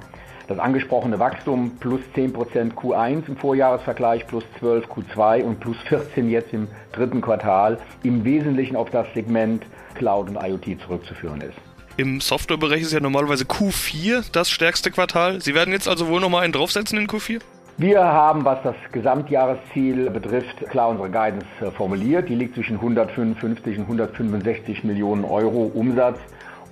das 0.49 0.59
angesprochene 0.59 1.19
Wachstum 1.19 1.77
plus 1.79 2.01
10% 2.15 2.75
Q1 2.75 3.29
im 3.29 3.37
Vorjahresvergleich, 3.37 4.27
plus 4.27 4.45
12 4.59 4.87
Q2 4.87 5.43
und 5.43 5.61
plus 5.61 5.77
14 5.89 6.29
jetzt 6.31 6.53
im 6.53 6.69
dritten 6.93 7.21
Quartal 7.21 7.79
im 8.03 8.25
Wesentlichen 8.25 8.77
auf 8.77 8.91
das 8.91 9.07
Segment 9.15 9.65
Cloud 9.95 10.31
und 10.31 10.37
IoT 10.43 10.81
zurückzuführen 10.81 11.43
ist. 11.43 11.74
Im 11.97 12.21
Softwarebereich 12.21 12.83
ist 12.83 12.93
ja 12.93 12.99
normalerweise 12.99 13.45
Q4 13.45 14.25
das 14.33 14.51
stärkste 14.51 14.91
Quartal. 14.91 15.41
Sie 15.41 15.55
werden 15.55 15.73
jetzt 15.73 15.87
also 15.87 16.09
wohl 16.09 16.21
nochmal 16.21 16.43
einen 16.43 16.53
draufsetzen 16.53 16.99
in 16.99 17.07
Q4? 17.07 17.41
Wir 17.77 18.03
haben, 18.03 18.45
was 18.45 18.59
das 18.65 18.75
Gesamtjahresziel 18.91 20.11
betrifft, 20.11 20.57
klar 20.71 20.89
unsere 20.89 21.11
Guidance 21.11 21.47
äh, 21.61 21.71
formuliert. 21.71 22.29
Die 22.29 22.35
liegt 22.35 22.55
zwischen 22.55 22.77
155 22.77 23.79
und 23.79 23.85
165 23.85 24.83
Millionen 24.83 25.25
Euro 25.25 25.71
Umsatz. 25.73 26.19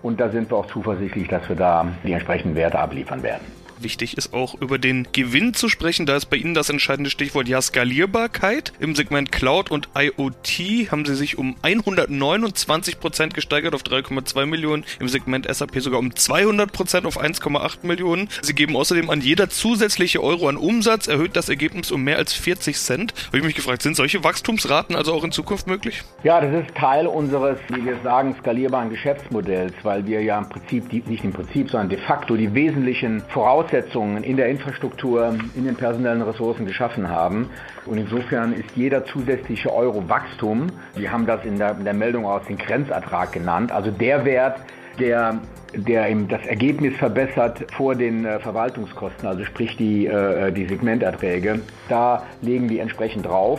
Und 0.03 0.21
da 0.21 0.29
sind 0.29 0.51
wir 0.51 0.57
auch 0.59 0.67
zuversichtlich, 0.67 1.29
dass 1.29 1.49
wir 1.49 1.55
da 1.55 1.87
die 2.05 2.13
entsprechenden 2.13 2.57
Werte 2.57 2.81
abliefern 2.81 3.23
werden. 3.23 3.62
Wichtig 3.83 4.17
ist 4.17 4.33
auch 4.33 4.55
über 4.61 4.79
den 4.79 5.09
Gewinn 5.13 5.55
zu 5.55 5.69
sprechen. 5.69 6.07
Da 6.07 6.17
ist 6.17 6.27
bei 6.27 6.37
Ihnen 6.37 6.55
das 6.55 6.69
entscheidende 6.69 7.11
Stichwort 7.11 7.49
ja 7.49 7.61
Skalierbarkeit. 7.61 8.73
Im 8.79 8.95
Segment 8.95 9.33
Cloud 9.33 9.71
und 9.73 9.89
IoT 9.97 10.91
haben 10.93 11.05
Sie 11.05 11.17
sich 11.17 11.37
um 11.37 11.57
129 11.63 13.01
Prozent 13.01 13.35
gesteigert 13.35 13.75
auf 13.75 13.83
3,2 13.83 14.47
Millionen. 14.47 14.85
Im 15.01 15.09
Segment 15.09 15.53
SAP 15.53 15.81
sogar 15.81 15.99
um 15.99 16.15
200 16.15 16.71
Prozent 16.71 17.07
auf 17.07 17.21
1,8 17.21 17.79
Millionen. 17.83 18.29
Sie 18.43 18.55
geben 18.55 18.77
außerdem 18.77 19.11
an 19.11 19.21
jeder 19.21 19.51
zusätzliche 19.51 20.23
Euro 20.23 20.49
an 20.49 20.57
Umsatz 20.57 21.09
erhöht 21.09 21.35
das 21.35 21.49
Ergebnis 21.49 21.91
um 21.91 22.05
mehr 22.05 22.19
als 22.19 22.33
40 22.33 22.77
Cent. 22.77 23.15
Habe 23.27 23.39
ich 23.39 23.45
mich 23.45 23.57
gefragt, 23.57 23.83
sind 23.83 23.97
solche 23.97 24.23
Wachstumsraten 24.23 24.95
also 24.95 25.13
auch 25.13 25.25
in 25.25 25.33
Zukunft 25.33 25.67
möglich? 25.67 26.03
Ja, 26.23 26.41
das 26.41 26.65
ist 26.65 26.75
Teil 26.77 27.09
unseres, 27.09 27.59
wie 27.69 27.85
wir 27.85 27.97
sagen, 28.05 28.37
skalierbaren 28.39 28.91
Geschäftsmodells, 28.91 29.75
weil 29.83 30.07
wir 30.07 30.23
ja 30.23 30.39
im 30.39 30.49
Prinzip, 30.49 30.89
die, 30.91 31.03
nicht 31.07 31.25
im 31.25 31.33
Prinzip, 31.33 31.71
sondern 31.71 31.89
de 31.89 31.99
facto 31.99 32.37
die 32.37 32.55
wesentlichen 32.55 33.23
Voraussetzungen 33.29 33.72
Voraussetzungen 33.73 34.23
in 34.23 34.37
der 34.37 34.49
Infrastruktur, 34.49 35.35
in 35.55 35.65
den 35.65 35.77
personellen 35.77 36.23
Ressourcen 36.23 36.67
geschaffen 36.67 37.09
haben. 37.09 37.49
Und 37.87 37.97
insofern 37.97 38.53
ist 38.53 38.77
jeder 38.77 39.05
zusätzliche 39.07 39.73
Euro 39.73 40.09
Wachstum, 40.09 40.67
wir 40.95 41.11
haben 41.11 41.27
das 41.27 41.45
in 41.45 41.59
der, 41.59 41.77
in 41.79 41.85
der 41.85 41.95
Meldung 41.95 42.27
aus 42.27 42.43
den 42.47 42.59
Grenzertrag 42.59 43.33
genannt, 43.33 43.73
also 43.73 43.91
der 43.91 44.25
Wert, 44.25 44.61
der 44.99 45.41
der 45.75 46.11
eben 46.11 46.29
das 46.29 46.45
Ergebnis 46.45 46.95
verbessert 46.99 47.65
vor 47.73 47.95
den 47.95 48.27
äh, 48.27 48.39
Verwaltungskosten, 48.41 49.27
also 49.27 49.43
sprich 49.47 49.75
die, 49.79 50.07
äh, 50.07 50.53
die 50.53 50.67
Segmenterträge. 50.67 51.61
Da 51.89 52.25
legen 52.43 52.69
wir 52.69 52.83
entsprechend 52.83 53.25
drauf. 53.25 53.59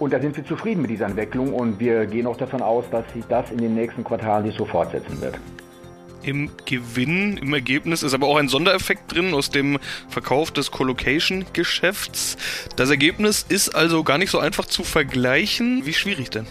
Und 0.00 0.12
da 0.12 0.18
sind 0.18 0.36
wir 0.36 0.44
zufrieden 0.44 0.82
mit 0.82 0.90
dieser 0.90 1.06
Entwicklung 1.06 1.54
und 1.54 1.78
wir 1.78 2.06
gehen 2.06 2.26
auch 2.26 2.36
davon 2.36 2.62
aus, 2.62 2.84
dass 2.90 3.04
sich 3.12 3.24
das 3.28 3.52
in 3.52 3.58
den 3.58 3.76
nächsten 3.76 4.02
Quartalen 4.02 4.44
sich 4.44 4.56
so 4.56 4.64
fortsetzen 4.64 5.20
wird 5.20 5.38
im 6.22 6.50
Gewinn, 6.64 7.36
im 7.36 7.52
Ergebnis 7.54 8.02
ist 8.02 8.14
aber 8.14 8.26
auch 8.26 8.36
ein 8.36 8.48
Sondereffekt 8.48 9.14
drin 9.14 9.34
aus 9.34 9.50
dem 9.50 9.78
Verkauf 10.08 10.50
des 10.50 10.70
Colocation-Geschäfts. 10.70 12.36
Das 12.76 12.90
Ergebnis 12.90 13.44
ist 13.48 13.74
also 13.74 14.04
gar 14.04 14.18
nicht 14.18 14.30
so 14.30 14.38
einfach 14.38 14.66
zu 14.66 14.84
vergleichen. 14.84 15.84
Wie 15.84 15.92
schwierig 15.92 16.30
denn? 16.30 16.46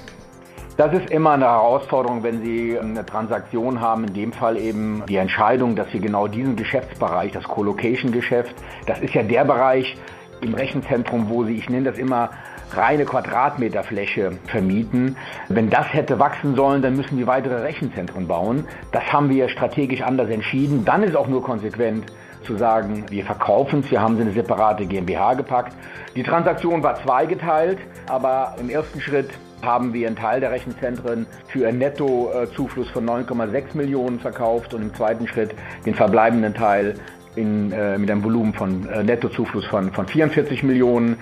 Das 0.78 0.94
ist 0.94 1.10
immer 1.12 1.32
eine 1.32 1.46
Herausforderung, 1.46 2.24
wenn 2.24 2.44
Sie 2.44 2.80
eine 2.80 3.06
Transaktion 3.06 3.82
haben, 3.82 4.06
in 4.06 4.14
dem 4.14 4.34
Fall 4.34 4.58
eben 4.58 5.04
die 5.08 5.18
Entscheidung, 5.18 5.76
dass 5.76 5.92
Sie 5.92 6.00
genau 6.00 6.28
diesen 6.28 6.56
Geschäftsbereich, 6.56 7.34
das 7.34 7.44
Colocation-Geschäft, 7.44 8.56
das 8.88 9.00
ist 9.00 9.14
ja 9.14 9.22
der 9.22 9.46
Bereich 9.46 9.98
im 10.42 10.54
Rechenzentrum, 10.54 11.30
wo 11.30 11.44
Sie, 11.44 11.56
ich 11.56 11.70
nenne 11.70 11.92
das 11.92 12.00
immer 12.00 12.32
reine 12.76 13.06
Quadratmeterfläche 13.06 14.32
vermieten. 14.48 15.18
Wenn 15.50 15.70
das 15.70 15.94
hätte 15.94 16.20
wachsen 16.20 16.56
sollen, 16.56 16.82
dann 16.82 16.96
müssen 16.96 17.18
wir 17.18 17.28
weitere 17.28 17.62
Rechenzentren 17.62 18.28
bauen. 18.28 18.66
Das 18.92 19.12
haben 19.12 19.30
wir 19.30 19.50
strategisch 19.50 20.02
anders 20.02 20.30
entschieden. 20.30 20.86
Dann 20.86 21.04
ist 21.04 21.16
auch 21.16 21.28
nur 21.28 21.44
konsequent 21.44 22.06
zu 22.46 22.58
sagen, 22.58 23.06
wir 23.10 23.24
verkaufen 23.24 23.82
es, 23.82 23.92
wir 23.92 24.02
haben 24.02 24.16
sie 24.16 24.24
eine 24.24 24.32
separate 24.32 24.86
GmbH 24.86 25.36
gepackt. 25.36 25.74
Die 26.16 26.24
Transaktion 26.24 26.82
war 26.84 27.02
zweigeteilt, 27.04 27.78
aber 28.08 28.56
im 28.60 28.70
ersten 28.70 29.00
Schritt 29.00 29.30
haben 29.62 29.94
wir 29.94 30.08
einen 30.08 30.16
Teil 30.16 30.40
der 30.40 30.52
Rechenzentren 30.52 31.28
für 31.48 31.68
einen 31.68 31.78
Nettozufluss 31.78 32.90
von 32.90 33.08
9,6 33.08 33.78
Millionen 33.78 34.20
verkauft 34.20 34.74
und 34.74 34.82
im 34.82 34.94
zweiten 34.96 35.28
Schritt 35.28 35.54
den 35.86 35.94
verbleibenden 35.94 36.54
Teil 36.54 36.96
in, 37.36 37.72
äh, 37.72 37.98
mit 37.98 38.12
einem 38.12 38.24
Volumen 38.24 38.54
von 38.54 38.88
äh, 38.90 39.04
Nettozufluss 39.04 39.66
von, 39.66 39.92
von 39.92 40.08
44 40.08 40.64
Millionen. 40.64 41.18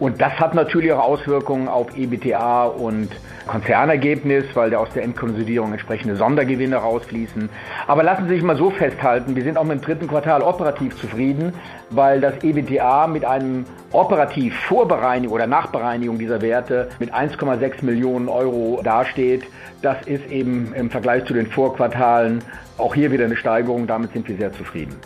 Und 0.00 0.20
das 0.20 0.32
hat 0.34 0.54
natürlich 0.54 0.92
auch 0.92 1.04
Auswirkungen 1.04 1.68
auf 1.68 1.96
EBTA 1.96 2.64
und 2.64 3.10
Konzernergebnis, 3.46 4.44
weil 4.54 4.70
da 4.70 4.78
aus 4.78 4.88
der 4.94 5.04
Endkonsolidierung 5.04 5.72
entsprechende 5.72 6.16
Sondergewinne 6.16 6.76
rausfließen. 6.76 7.48
Aber 7.86 8.02
lassen 8.02 8.26
Sie 8.26 8.34
sich 8.34 8.42
mal 8.42 8.56
so 8.56 8.70
festhalten, 8.70 9.36
wir 9.36 9.44
sind 9.44 9.56
auch 9.56 9.64
mit 9.64 9.80
dem 9.80 9.84
dritten 9.84 10.08
Quartal 10.08 10.42
operativ 10.42 10.96
zufrieden, 10.96 11.52
weil 11.90 12.20
das 12.20 12.42
EBTA 12.42 13.06
mit 13.06 13.24
einem 13.24 13.66
operativ 13.92 14.58
Vorbereinigung 14.60 15.34
oder 15.34 15.46
Nachbereinigung 15.46 16.18
dieser 16.18 16.40
Werte 16.42 16.88
mit 16.98 17.14
1,6 17.14 17.84
Millionen 17.84 18.28
Euro 18.28 18.80
dasteht. 18.82 19.44
Das 19.82 19.98
ist 20.06 20.26
eben 20.30 20.72
im 20.74 20.90
Vergleich 20.90 21.24
zu 21.26 21.34
den 21.34 21.46
Vorquartalen 21.46 22.42
auch 22.78 22.94
hier 22.94 23.12
wieder 23.12 23.26
eine 23.26 23.36
Steigerung. 23.36 23.86
Damit 23.86 24.12
sind 24.12 24.26
wir 24.26 24.36
sehr 24.36 24.52
zufrieden. 24.52 24.96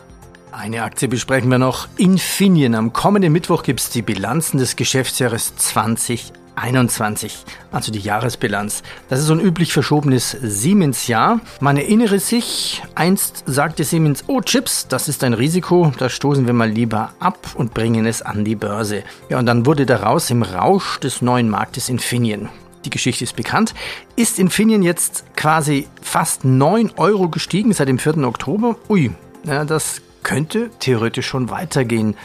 Eine 0.58 0.82
Aktie 0.82 1.06
besprechen 1.06 1.52
wir 1.52 1.58
noch. 1.58 1.86
Infineon. 1.98 2.74
Am 2.74 2.92
kommenden 2.92 3.32
Mittwoch 3.32 3.62
gibt 3.62 3.78
es 3.78 3.90
die 3.90 4.02
Bilanzen 4.02 4.58
des 4.58 4.74
Geschäftsjahres 4.74 5.54
2021, 5.54 7.44
also 7.70 7.92
die 7.92 8.00
Jahresbilanz. 8.00 8.82
Das 9.08 9.20
ist 9.20 9.26
so 9.26 9.34
ein 9.34 9.40
üblich 9.40 9.72
verschobenes 9.72 10.32
Siemens-Jahr. 10.42 11.38
Man 11.60 11.76
erinnere 11.76 12.18
sich, 12.18 12.82
einst 12.96 13.44
sagte 13.46 13.84
Siemens, 13.84 14.24
oh 14.26 14.40
Chips, 14.40 14.88
das 14.88 15.06
ist 15.06 15.22
ein 15.22 15.32
Risiko, 15.32 15.92
da 15.96 16.08
stoßen 16.08 16.44
wir 16.44 16.54
mal 16.54 16.68
lieber 16.68 17.12
ab 17.20 17.38
und 17.54 17.72
bringen 17.72 18.04
es 18.04 18.22
an 18.22 18.44
die 18.44 18.56
Börse. 18.56 19.04
Ja, 19.28 19.38
und 19.38 19.46
dann 19.46 19.64
wurde 19.64 19.86
daraus 19.86 20.28
im 20.28 20.42
Rausch 20.42 20.98
des 20.98 21.22
neuen 21.22 21.48
Marktes 21.48 21.88
Infineon. 21.88 22.48
Die 22.84 22.90
Geschichte 22.90 23.22
ist 23.22 23.36
bekannt. 23.36 23.74
Ist 24.16 24.40
Infineon 24.40 24.82
jetzt 24.82 25.24
quasi 25.36 25.86
fast 26.02 26.44
9 26.44 26.94
Euro 26.96 27.28
gestiegen 27.28 27.72
seit 27.72 27.86
dem 27.86 28.00
4. 28.00 28.18
Oktober? 28.24 28.74
Ui, 28.88 29.12
ja, 29.44 29.64
das 29.64 30.02
könnte 30.22 30.70
theoretisch 30.78 31.26
schon 31.26 31.50
weitergehen. 31.50 32.16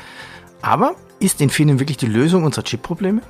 Aber 0.62 0.96
ist 1.20 1.42
Infineon 1.42 1.80
wirklich 1.80 1.98
die 1.98 2.08
Lösung 2.08 2.44
unserer 2.44 2.64
Chip-Probleme? 2.64 3.22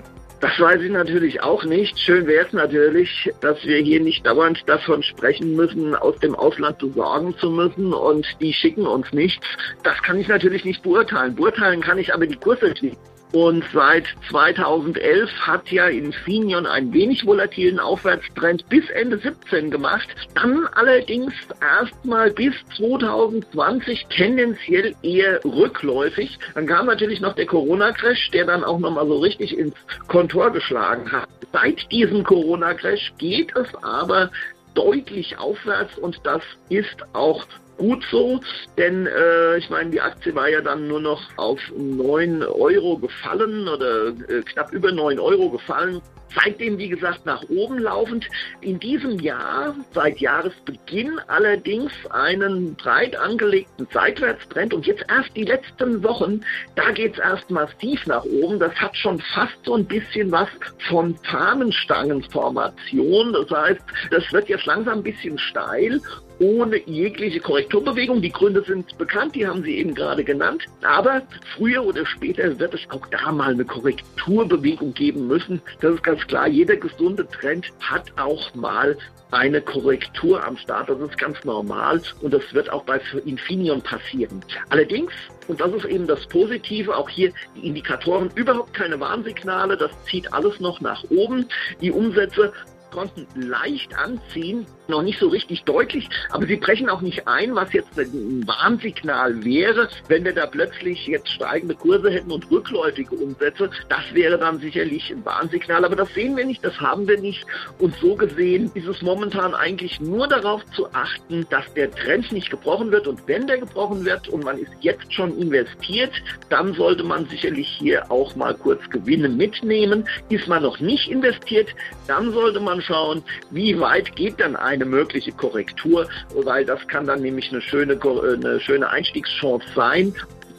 Das 0.44 0.60
weiß 0.60 0.82
ich 0.82 0.92
natürlich 0.92 1.42
auch 1.42 1.64
nicht. 1.64 1.98
Schön 1.98 2.28
wäre 2.28 2.46
es 2.46 2.52
natürlich, 2.52 3.32
dass 3.40 3.64
wir 3.64 3.78
hier 3.78 4.02
nicht 4.02 4.26
dauernd 4.26 4.62
davon 4.68 5.02
sprechen 5.02 5.56
müssen, 5.56 5.96
aus 5.96 6.18
dem 6.20 6.36
Ausland 6.36 6.80
besorgen 6.80 7.34
zu 7.38 7.50
müssen 7.50 7.94
und 7.94 8.28
die 8.42 8.52
schicken 8.52 8.86
uns 8.86 9.14
nichts. 9.14 9.48
Das 9.84 10.02
kann 10.04 10.20
ich 10.20 10.28
natürlich 10.28 10.66
nicht 10.66 10.84
beurteilen. 10.84 11.36
Beurteilen 11.36 11.80
kann 11.80 11.98
ich 11.98 12.14
aber 12.14 12.28
die 12.28 12.36
Kursentwicklung. 12.36 13.00
Und 13.34 13.66
seit 13.74 14.06
2011 14.30 15.30
hat 15.42 15.72
ja 15.72 15.88
Infineon 15.88 16.68
einen 16.68 16.94
wenig 16.94 17.26
volatilen 17.26 17.80
Aufwärtstrend 17.80 18.70
bis 18.70 18.88
Ende 18.92 19.18
17 19.18 19.72
gemacht. 19.72 20.08
Dann 20.36 20.68
allerdings 20.76 21.34
erstmal 21.60 22.30
bis 22.30 22.54
2020 22.78 24.06
tendenziell 24.16 24.94
eher 25.02 25.44
rückläufig. 25.44 26.38
Dann 26.54 26.68
kam 26.68 26.86
natürlich 26.86 27.22
noch 27.22 27.34
der 27.34 27.48
Corona-Crash, 27.48 28.30
der 28.32 28.46
dann 28.46 28.64
auch 28.64 28.78
nochmal 28.78 29.08
so 29.08 29.18
richtig 29.18 29.58
ins 29.58 29.76
Kontor 30.08 30.52
geschlagen 30.52 31.12
hat. 31.12 31.28
Seit 31.52 31.92
diesem 31.92 32.24
Corona-Crash 32.24 33.14
geht 33.18 33.56
es 33.56 33.68
aber 33.84 34.30
deutlich 34.76 35.40
aufwärts 35.40 35.98
und 35.98 36.20
das 36.24 36.44
ist 36.70 37.04
auch 37.14 37.46
gut 37.78 38.06
so, 38.12 38.40
denn 38.78 39.08
äh, 39.08 39.58
ich 39.58 39.70
meine, 39.70 39.90
die 39.90 40.02
Aktie 40.02 40.36
war 40.36 40.50
ja 40.50 40.62
dann 40.62 40.88
nur 40.88 41.00
noch 41.00 41.22
auf 41.38 41.60
9 41.76 42.44
Euro 42.44 42.98
gefallen 42.98 43.68
oder 43.68 44.08
äh, 44.08 44.42
knapp 44.44 44.72
über 44.74 44.92
9 44.92 45.20
Euro 45.20 45.50
gefallen 45.50 46.02
seitdem, 46.36 46.78
wie 46.78 46.90
gesagt, 46.90 47.26
nach 47.26 47.42
oben 47.50 47.80
laufend. 47.80 48.28
In 48.62 48.80
diesem 48.80 49.20
Jahr, 49.20 49.76
seit 49.94 50.20
Jahresbeginn 50.20 51.20
allerdings, 51.28 51.92
einen 52.10 52.76
breit 52.76 53.16
angelegten 53.16 53.88
Seitwärtstrend 53.92 54.74
und 54.74 54.86
jetzt 54.86 55.06
erst 55.10 55.36
die 55.36 55.46
letzten 55.46 56.04
Wochen, 56.04 56.42
da 56.76 56.92
geht 56.92 57.14
es 57.14 57.20
erst 57.20 57.50
massiv 57.50 58.06
nach 58.08 58.26
oben. 58.26 58.60
Das 58.60 58.76
hat 58.76 58.98
schon 58.98 59.20
fast 59.34 59.58
so 59.64 59.76
ein 59.76 59.86
bisschen 59.86 60.30
was 60.32 60.50
von 60.90 61.16
Fahnenstangenformation. 61.24 63.32
Das 63.34 63.50
heißt, 63.50 63.82
das 64.12 64.32
wird 64.32 64.50
jetzt 64.50 64.66
langsam 64.66 65.00
ein 65.00 65.04
bisschen 65.04 65.38
steil 65.38 66.02
ohne 66.44 66.78
jegliche 66.86 67.40
Korrekturbewegung. 67.40 68.22
Die 68.22 68.32
Gründe 68.32 68.64
sind 68.64 68.98
bekannt, 68.98 69.36
die 69.36 69.48
haben 69.48 69.64
Sie 69.64 69.78
eben 69.78 69.96
gerade 69.96 70.24
genannt. 70.26 70.66
Aber 70.82 71.22
früher 71.56 71.86
oder 71.86 72.06
später 72.06 72.60
wird 72.60 72.74
es 72.74 72.82
auch 72.90 73.08
da 73.08 73.32
mal 73.32 73.54
eine 73.54 73.64
Korrekturbewegung 73.64 74.94
geben 74.94 75.28
müssen. 75.28 75.62
Das 75.80 75.96
ist 75.96 76.04
ganz 76.04 76.28
klar. 76.28 76.48
Jeder 76.48 76.76
gesunde 76.76 77.26
Trend 77.28 77.68
hat 77.80 78.12
auch 78.18 78.54
mal 78.56 78.98
eine 79.32 79.62
Korrektur 79.62 80.46
am 80.46 80.58
Start. 80.58 80.90
Das 80.90 81.00
ist 81.00 81.18
ganz 81.18 81.44
normal 81.46 82.02
und 82.22 82.34
das 82.34 82.54
wird 82.54 82.70
auch 82.72 82.84
bei 82.84 83.00
Infineon 83.26 83.82
passieren. 83.82 84.44
Allerdings, 84.70 85.12
und 85.48 85.62
das 85.62 85.72
ist 85.74 85.86
eben 85.86 86.08
das 86.08 86.28
Positive, 86.28 86.96
auch 86.96 87.10
hier 87.10 87.32
die 87.56 87.68
Indikatoren 87.68 88.30
überhaupt 88.36 88.74
keine 88.74 89.00
Warnsignale, 89.00 89.78
das 89.78 89.92
zieht 90.06 90.32
alles 90.34 90.60
noch 90.60 90.82
nach 90.82 91.04
oben. 91.10 91.48
Die 91.82 91.92
Umsätze 91.92 92.52
konnten 92.94 93.28
leicht 93.36 93.98
anziehen, 93.98 94.68
noch 94.90 95.02
nicht 95.02 95.20
so 95.20 95.30
richtig 95.30 95.64
deutlich, 95.64 96.10
aber 96.30 96.46
sie 96.46 96.58
brechen 96.58 96.90
auch 96.90 97.02
nicht 97.02 97.28
ein, 97.28 97.56
was 97.56 97.74
jetzt 97.74 97.98
ein 97.98 98.46
Warnsignal 98.46 99.44
wäre, 99.44 99.90
wenn 100.08 100.24
wir 100.24 100.34
da 100.34 100.46
plötzlich 100.46 101.08
jetzt 101.08 101.30
steigende 101.30 101.76
Kurse 101.76 102.12
hätten 102.12 102.32
und 102.32 102.50
rückläufige 102.52 103.16
Umsätze. 103.16 103.70
Das 103.90 104.02
wäre 104.14 104.38
dann 104.38 104.60
sicherlich 104.60 105.10
ein 105.12 105.26
Warnsignal, 105.26 105.86
aber 105.86 105.96
das 105.96 106.14
sehen 106.14 106.38
wir 106.38 106.46
nicht, 106.46 106.64
das 106.64 106.80
haben 106.80 107.08
wir 107.08 107.20
nicht. 107.20 107.46
Und 107.80 107.96
so 107.96 108.16
gesehen 108.16 108.72
ist 108.74 108.88
es 108.88 109.02
momentan 109.02 109.56
eigentlich 109.56 110.00
nur 110.00 110.28
darauf 110.28 110.64
zu 110.76 110.88
achten, 110.94 111.46
dass 111.50 111.72
der 111.74 111.90
Trend 111.92 112.32
nicht 112.32 112.50
gebrochen 112.50 112.92
wird 112.92 113.08
und 113.08 113.28
wenn 113.28 113.48
der 113.48 113.58
gebrochen 113.58 114.06
wird 114.06 114.28
und 114.28 114.44
man 114.44 114.60
ist 114.60 114.72
jetzt 114.82 115.12
schon 115.12 115.38
investiert, 115.38 116.12
dann 116.50 116.74
sollte 116.74 117.04
man 117.04 117.26
sicherlich 117.28 117.68
hier 117.68 118.12
auch 118.12 118.36
mal 118.36 118.54
kurz 118.54 118.88
Gewinne 118.90 119.30
mitnehmen. 119.30 120.08
Ist 120.30 120.48
man 120.48 120.64
noch 120.64 120.80
nicht 120.80 121.10
investiert, 121.10 121.70
dann 122.08 122.32
sollte 122.32 122.60
man 122.60 122.84
anschauen, 122.84 123.24
wie 123.52 123.80
weit 123.80 124.16
geht 124.16 124.40
dann 124.40 124.56
eine 124.74 124.86
mögliche 124.86 125.32
Korrektur, 125.32 126.08
weil 126.36 126.66
das 126.66 126.86
kann 126.88 127.08
dann 127.08 127.22
nämlich 127.22 127.52
eine 127.52 127.62
schöne, 127.62 128.00
eine 128.02 128.60
schöne 128.60 128.90
Einstiegschance 128.90 129.66
sein 129.76 130.14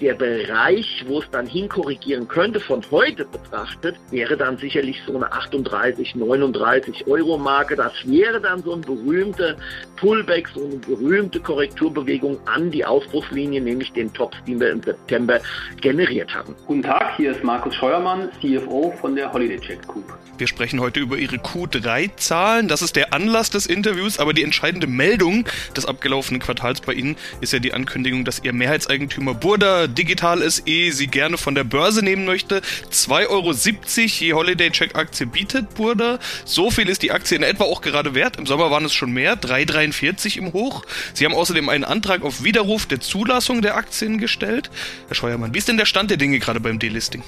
der 0.04 0.14
Bereich, 0.14 1.02
wo 1.08 1.20
es 1.20 1.30
dann 1.30 1.46
hinkorrigieren 1.46 2.28
könnte, 2.28 2.60
von 2.60 2.82
heute 2.90 3.24
betrachtet, 3.24 3.96
wäre 4.10 4.36
dann 4.36 4.58
sicherlich 4.58 5.00
so 5.06 5.16
eine 5.16 5.32
38, 5.32 6.14
39 6.14 7.06
Euro 7.06 7.38
Marke. 7.38 7.74
Das 7.74 7.92
wäre 8.04 8.38
dann 8.38 8.62
so 8.62 8.74
ein 8.74 8.82
berühmter 8.82 9.56
Pullback, 9.96 10.48
so 10.54 10.62
eine 10.62 10.76
berühmte 10.76 11.40
Korrekturbewegung 11.40 12.38
an 12.46 12.70
die 12.70 12.84
Ausbruchslinie, 12.84 13.62
nämlich 13.62 13.92
den 13.92 14.12
Tops, 14.12 14.36
den 14.46 14.60
wir 14.60 14.72
im 14.72 14.82
September 14.82 15.40
generiert 15.80 16.34
haben. 16.34 16.54
Guten 16.66 16.82
Tag, 16.82 17.16
hier 17.16 17.30
ist 17.30 17.42
Markus 17.42 17.74
Scheuermann, 17.74 18.28
CFO 18.42 18.92
von 19.00 19.16
der 19.16 19.32
Holiday 19.32 19.58
Check 19.58 19.88
Group. 19.88 20.04
Wir 20.36 20.48
sprechen 20.48 20.80
heute 20.80 21.00
über 21.00 21.16
Ihre 21.16 21.36
Q3-Zahlen. 21.36 22.66
Das 22.66 22.82
ist 22.82 22.96
der 22.96 23.14
Anlass 23.14 23.50
des 23.50 23.66
Interviews, 23.66 24.18
aber 24.18 24.34
die 24.34 24.42
entscheidende 24.42 24.88
Meldung 24.88 25.46
des 25.76 25.86
abgelaufenen 25.86 26.40
Quartals 26.40 26.80
bei 26.80 26.92
Ihnen 26.92 27.16
ist 27.40 27.52
ja 27.52 27.60
die 27.60 27.72
Ankündigung, 27.72 28.24
dass 28.24 28.42
Ihr 28.42 28.52
Mehrheitseigentümer 28.52 29.32
Burda 29.32 29.86
Digital 29.94 30.48
SE 30.50 30.62
Sie 30.92 31.06
gerne 31.06 31.38
von 31.38 31.54
der 31.54 31.64
Börse 31.64 32.02
nehmen 32.02 32.24
möchte. 32.24 32.62
2,70 32.90 33.28
Euro 33.28 33.52
je 33.52 34.32
Holiday 34.32 34.70
Check 34.70 34.96
Aktie 34.96 35.26
bietet 35.26 35.74
Burda. 35.74 36.18
So 36.44 36.70
viel 36.70 36.88
ist 36.88 37.02
die 37.02 37.12
Aktie 37.12 37.36
in 37.36 37.42
etwa 37.42 37.64
auch 37.64 37.80
gerade 37.80 38.14
wert. 38.14 38.36
Im 38.36 38.46
Sommer 38.46 38.70
waren 38.70 38.84
es 38.84 38.92
schon 38.92 39.12
mehr, 39.12 39.36
3,43 39.40 40.38
im 40.38 40.52
Hoch. 40.52 40.84
Sie 41.14 41.24
haben 41.24 41.34
außerdem 41.34 41.68
einen 41.68 41.84
Antrag 41.84 42.22
auf 42.22 42.44
Widerruf 42.44 42.86
der 42.86 43.00
Zulassung 43.00 43.62
der 43.62 43.76
Aktien 43.76 44.18
gestellt. 44.18 44.70
Herr 45.08 45.14
Scheuermann, 45.14 45.54
wie 45.54 45.58
ist 45.58 45.68
denn 45.68 45.76
der 45.76 45.86
Stand 45.86 46.10
der 46.10 46.16
Dinge 46.16 46.38
gerade 46.38 46.60
beim 46.60 46.78
Delisting? 46.78 47.22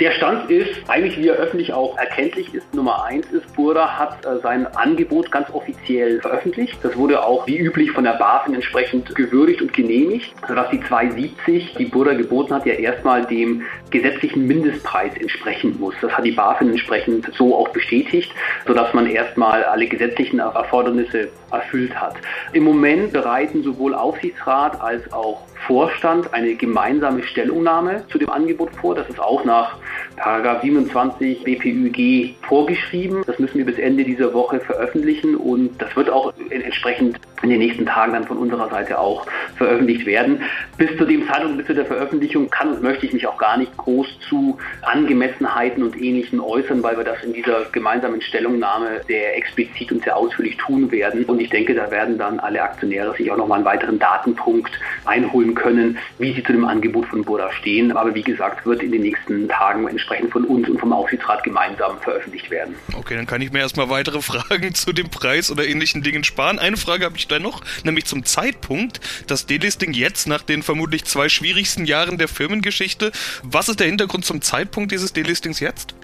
Der 0.00 0.12
Stand 0.12 0.50
ist, 0.50 0.70
eigentlich 0.88 1.16
wie 1.18 1.28
er 1.28 1.36
öffentlich 1.36 1.72
auch 1.72 1.96
erkenntlich 1.98 2.52
ist, 2.52 2.74
Nummer 2.74 3.04
eins 3.04 3.26
ist, 3.30 3.54
Burda 3.54 3.98
hat 3.98 4.24
äh, 4.24 4.40
sein 4.42 4.66
Angebot 4.74 5.30
ganz 5.30 5.48
offiziell 5.50 6.20
veröffentlicht. 6.20 6.78
Das 6.82 6.96
wurde 6.96 7.24
auch 7.24 7.46
wie 7.46 7.58
üblich 7.58 7.92
von 7.92 8.04
der 8.04 8.14
BaFin 8.14 8.54
entsprechend 8.54 9.14
gewürdigt 9.14 9.62
und 9.62 9.72
genehmigt, 9.72 10.34
sodass 10.48 10.70
die 10.70 10.80
270, 10.80 11.74
die 11.78 11.84
Burda 11.84 12.14
geboten 12.14 12.54
hat, 12.54 12.66
ja 12.66 12.74
erstmal 12.74 13.24
dem 13.26 13.62
gesetzlichen 13.90 14.46
Mindestpreis 14.46 15.16
entsprechen 15.16 15.78
muss. 15.78 15.94
Das 16.00 16.12
hat 16.12 16.24
die 16.24 16.32
BaFin 16.32 16.70
entsprechend 16.70 17.30
so 17.36 17.54
auch 17.56 17.68
bestätigt, 17.68 18.32
sodass 18.66 18.92
man 18.94 19.06
erstmal 19.06 19.62
alle 19.64 19.86
gesetzlichen 19.86 20.40
Erfordernisse 20.40 21.28
erfüllt 21.52 21.94
hat. 21.94 22.16
Im 22.52 22.64
Moment 22.64 23.12
bereiten 23.12 23.62
sowohl 23.62 23.94
Aufsichtsrat 23.94 24.80
als 24.80 25.12
auch 25.12 25.42
Vorstand 25.66 26.32
eine 26.34 26.54
gemeinsame 26.54 27.22
Stellungnahme 27.22 28.04
zu 28.08 28.18
dem 28.18 28.30
Angebot 28.30 28.74
vor. 28.76 28.94
Das 28.94 29.08
ist 29.08 29.20
auch 29.20 29.44
nach 29.44 29.78
Paragraph 30.16 30.62
27 30.62 31.42
BPÜG 31.44 32.34
vorgeschrieben. 32.46 33.22
Das 33.26 33.38
müssen 33.38 33.58
wir 33.58 33.64
bis 33.64 33.78
Ende 33.78 34.04
dieser 34.04 34.32
Woche 34.34 34.60
veröffentlichen 34.60 35.36
und 35.36 35.80
das 35.80 35.94
wird 35.96 36.10
auch 36.10 36.32
entsprechend 36.50 37.18
in 37.42 37.50
den 37.50 37.58
nächsten 37.58 37.86
Tagen 37.86 38.12
dann 38.12 38.24
von 38.24 38.38
unserer 38.38 38.68
Seite 38.68 38.98
auch 38.98 39.26
veröffentlicht 39.56 40.06
werden. 40.06 40.42
Bis 40.78 40.96
zu 40.96 41.04
dem 41.04 41.26
Zeitpunkt, 41.28 41.58
bis 41.58 41.66
zu 41.66 41.74
der 41.74 41.86
Veröffentlichung 41.86 42.50
kann 42.50 42.70
und 42.70 42.82
möchte 42.82 43.06
ich 43.06 43.12
mich 43.12 43.26
auch 43.26 43.38
gar 43.38 43.56
nicht 43.56 43.76
groß 43.76 44.06
zu 44.28 44.58
Angemessenheiten 44.82 45.82
und 45.82 46.00
Ähnlichem 46.00 46.42
äußern, 46.42 46.82
weil 46.82 46.96
wir 46.96 47.04
das 47.04 47.22
in 47.22 47.32
dieser 47.32 47.64
gemeinsamen 47.72 48.20
Stellungnahme 48.20 49.00
sehr 49.06 49.36
explizit 49.36 49.92
und 49.92 50.04
sehr 50.04 50.16
ausführlich 50.16 50.56
tun 50.56 50.90
werden. 50.90 51.24
Und 51.24 51.40
ich 51.40 51.50
denke, 51.50 51.74
da 51.74 51.90
werden 51.90 52.18
dann 52.18 52.40
alle 52.40 52.62
Aktionäre 52.62 53.14
sich 53.16 53.30
auch 53.30 53.36
nochmal 53.36 53.58
einen 53.58 53.66
weiteren 53.66 53.98
Datenpunkt 53.98 54.78
einholen 55.04 55.53
können, 55.54 55.98
wie 56.18 56.34
sie 56.34 56.42
zu 56.42 56.52
dem 56.52 56.64
Angebot 56.64 57.06
von 57.06 57.24
Burda 57.24 57.52
stehen. 57.52 57.92
Aber 57.92 58.14
wie 58.14 58.22
gesagt, 58.22 58.66
wird 58.66 58.82
in 58.82 58.92
den 58.92 59.02
nächsten 59.02 59.48
Tagen 59.48 59.86
entsprechend 59.88 60.32
von 60.32 60.44
uns 60.44 60.68
und 60.68 60.78
vom 60.78 60.92
Aufsichtsrat 60.92 61.42
gemeinsam 61.44 61.98
veröffentlicht 62.00 62.50
werden. 62.50 62.74
Okay, 62.96 63.16
dann 63.16 63.26
kann 63.26 63.40
ich 63.40 63.52
mir 63.52 63.60
erstmal 63.60 63.90
weitere 63.90 64.20
Fragen 64.22 64.74
zu 64.74 64.92
dem 64.92 65.10
Preis 65.10 65.50
oder 65.50 65.66
ähnlichen 65.66 66.02
Dingen 66.02 66.24
sparen. 66.24 66.58
Eine 66.58 66.76
Frage 66.76 67.04
habe 67.04 67.16
ich 67.16 67.28
da 67.28 67.38
noch, 67.38 67.62
nämlich 67.84 68.04
zum 68.06 68.24
Zeitpunkt. 68.24 69.00
Das 69.26 69.46
Delisting 69.46 69.92
jetzt 69.92 70.26
nach 70.26 70.42
den 70.42 70.62
vermutlich 70.62 71.04
zwei 71.04 71.28
schwierigsten 71.28 71.84
Jahren 71.84 72.18
der 72.18 72.28
Firmengeschichte. 72.28 73.12
Was 73.42 73.68
ist 73.68 73.80
der 73.80 73.86
Hintergrund 73.86 74.24
zum 74.24 74.42
Zeitpunkt 74.42 74.92
dieses 74.92 75.12
Delistings 75.12 75.60
jetzt? 75.60 75.94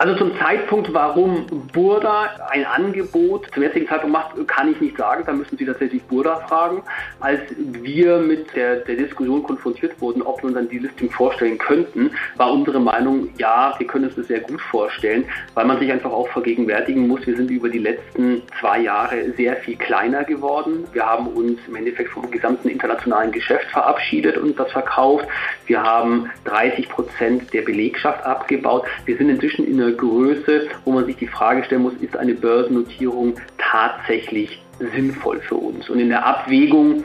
Also 0.00 0.14
zum 0.14 0.34
Zeitpunkt, 0.38 0.94
warum 0.94 1.44
Burda 1.74 2.30
ein 2.48 2.64
Angebot 2.64 3.46
zum 3.52 3.62
jetzigen 3.62 3.86
Zeitpunkt 3.86 4.14
macht, 4.14 4.48
kann 4.48 4.72
ich 4.72 4.80
nicht 4.80 4.96
sagen. 4.96 5.24
Da 5.26 5.32
müssen 5.32 5.58
Sie 5.58 5.66
tatsächlich 5.66 6.02
Burda 6.04 6.36
fragen. 6.48 6.82
Als 7.20 7.42
wir 7.58 8.16
mit 8.16 8.56
der, 8.56 8.76
der 8.76 8.96
Diskussion 8.96 9.42
konfrontiert 9.42 10.00
wurden, 10.00 10.22
ob 10.22 10.38
wir 10.38 10.46
uns 10.46 10.54
dann 10.54 10.70
die 10.70 10.78
Listing 10.78 11.10
vorstellen 11.10 11.58
könnten, 11.58 12.12
war 12.36 12.50
unsere 12.50 12.80
Meinung, 12.80 13.28
ja, 13.36 13.74
wir 13.76 13.86
können 13.86 14.06
uns 14.06 14.14
das 14.14 14.28
sehr 14.28 14.40
gut 14.40 14.62
vorstellen, 14.70 15.26
weil 15.52 15.66
man 15.66 15.78
sich 15.78 15.92
einfach 15.92 16.12
auch 16.12 16.28
vergegenwärtigen 16.28 17.06
muss, 17.06 17.26
wir 17.26 17.36
sind 17.36 17.50
über 17.50 17.68
die 17.68 17.80
letzten 17.80 18.40
zwei 18.58 18.80
Jahre 18.80 19.32
sehr 19.36 19.56
viel 19.56 19.76
kleiner 19.76 20.24
geworden. 20.24 20.84
Wir 20.94 21.04
haben 21.04 21.26
uns 21.26 21.58
im 21.68 21.76
Endeffekt 21.76 22.08
vom 22.08 22.30
gesamten 22.30 22.70
internationalen 22.70 23.32
Geschäft 23.32 23.66
verabschiedet 23.66 24.38
und 24.38 24.58
das 24.58 24.72
verkauft. 24.72 25.26
Wir 25.66 25.82
haben 25.82 26.30
30 26.44 26.88
Prozent 26.88 27.52
der 27.52 27.60
Belegschaft 27.60 28.24
abgebaut. 28.24 28.86
Wir 29.04 29.18
sind 29.18 29.28
inzwischen 29.28 29.66
in 29.66 29.78
einer 29.78 29.89
Größe, 29.92 30.68
wo 30.84 30.92
man 30.92 31.06
sich 31.06 31.16
die 31.16 31.26
Frage 31.26 31.64
stellen 31.64 31.82
muss, 31.82 31.94
ist 32.00 32.16
eine 32.16 32.34
Börsennotierung 32.34 33.34
tatsächlich 33.58 34.62
sinnvoll 34.94 35.40
für 35.40 35.56
uns? 35.56 35.88
Und 35.90 36.00
in 36.00 36.08
der 36.08 36.24
Abwägung 36.24 37.04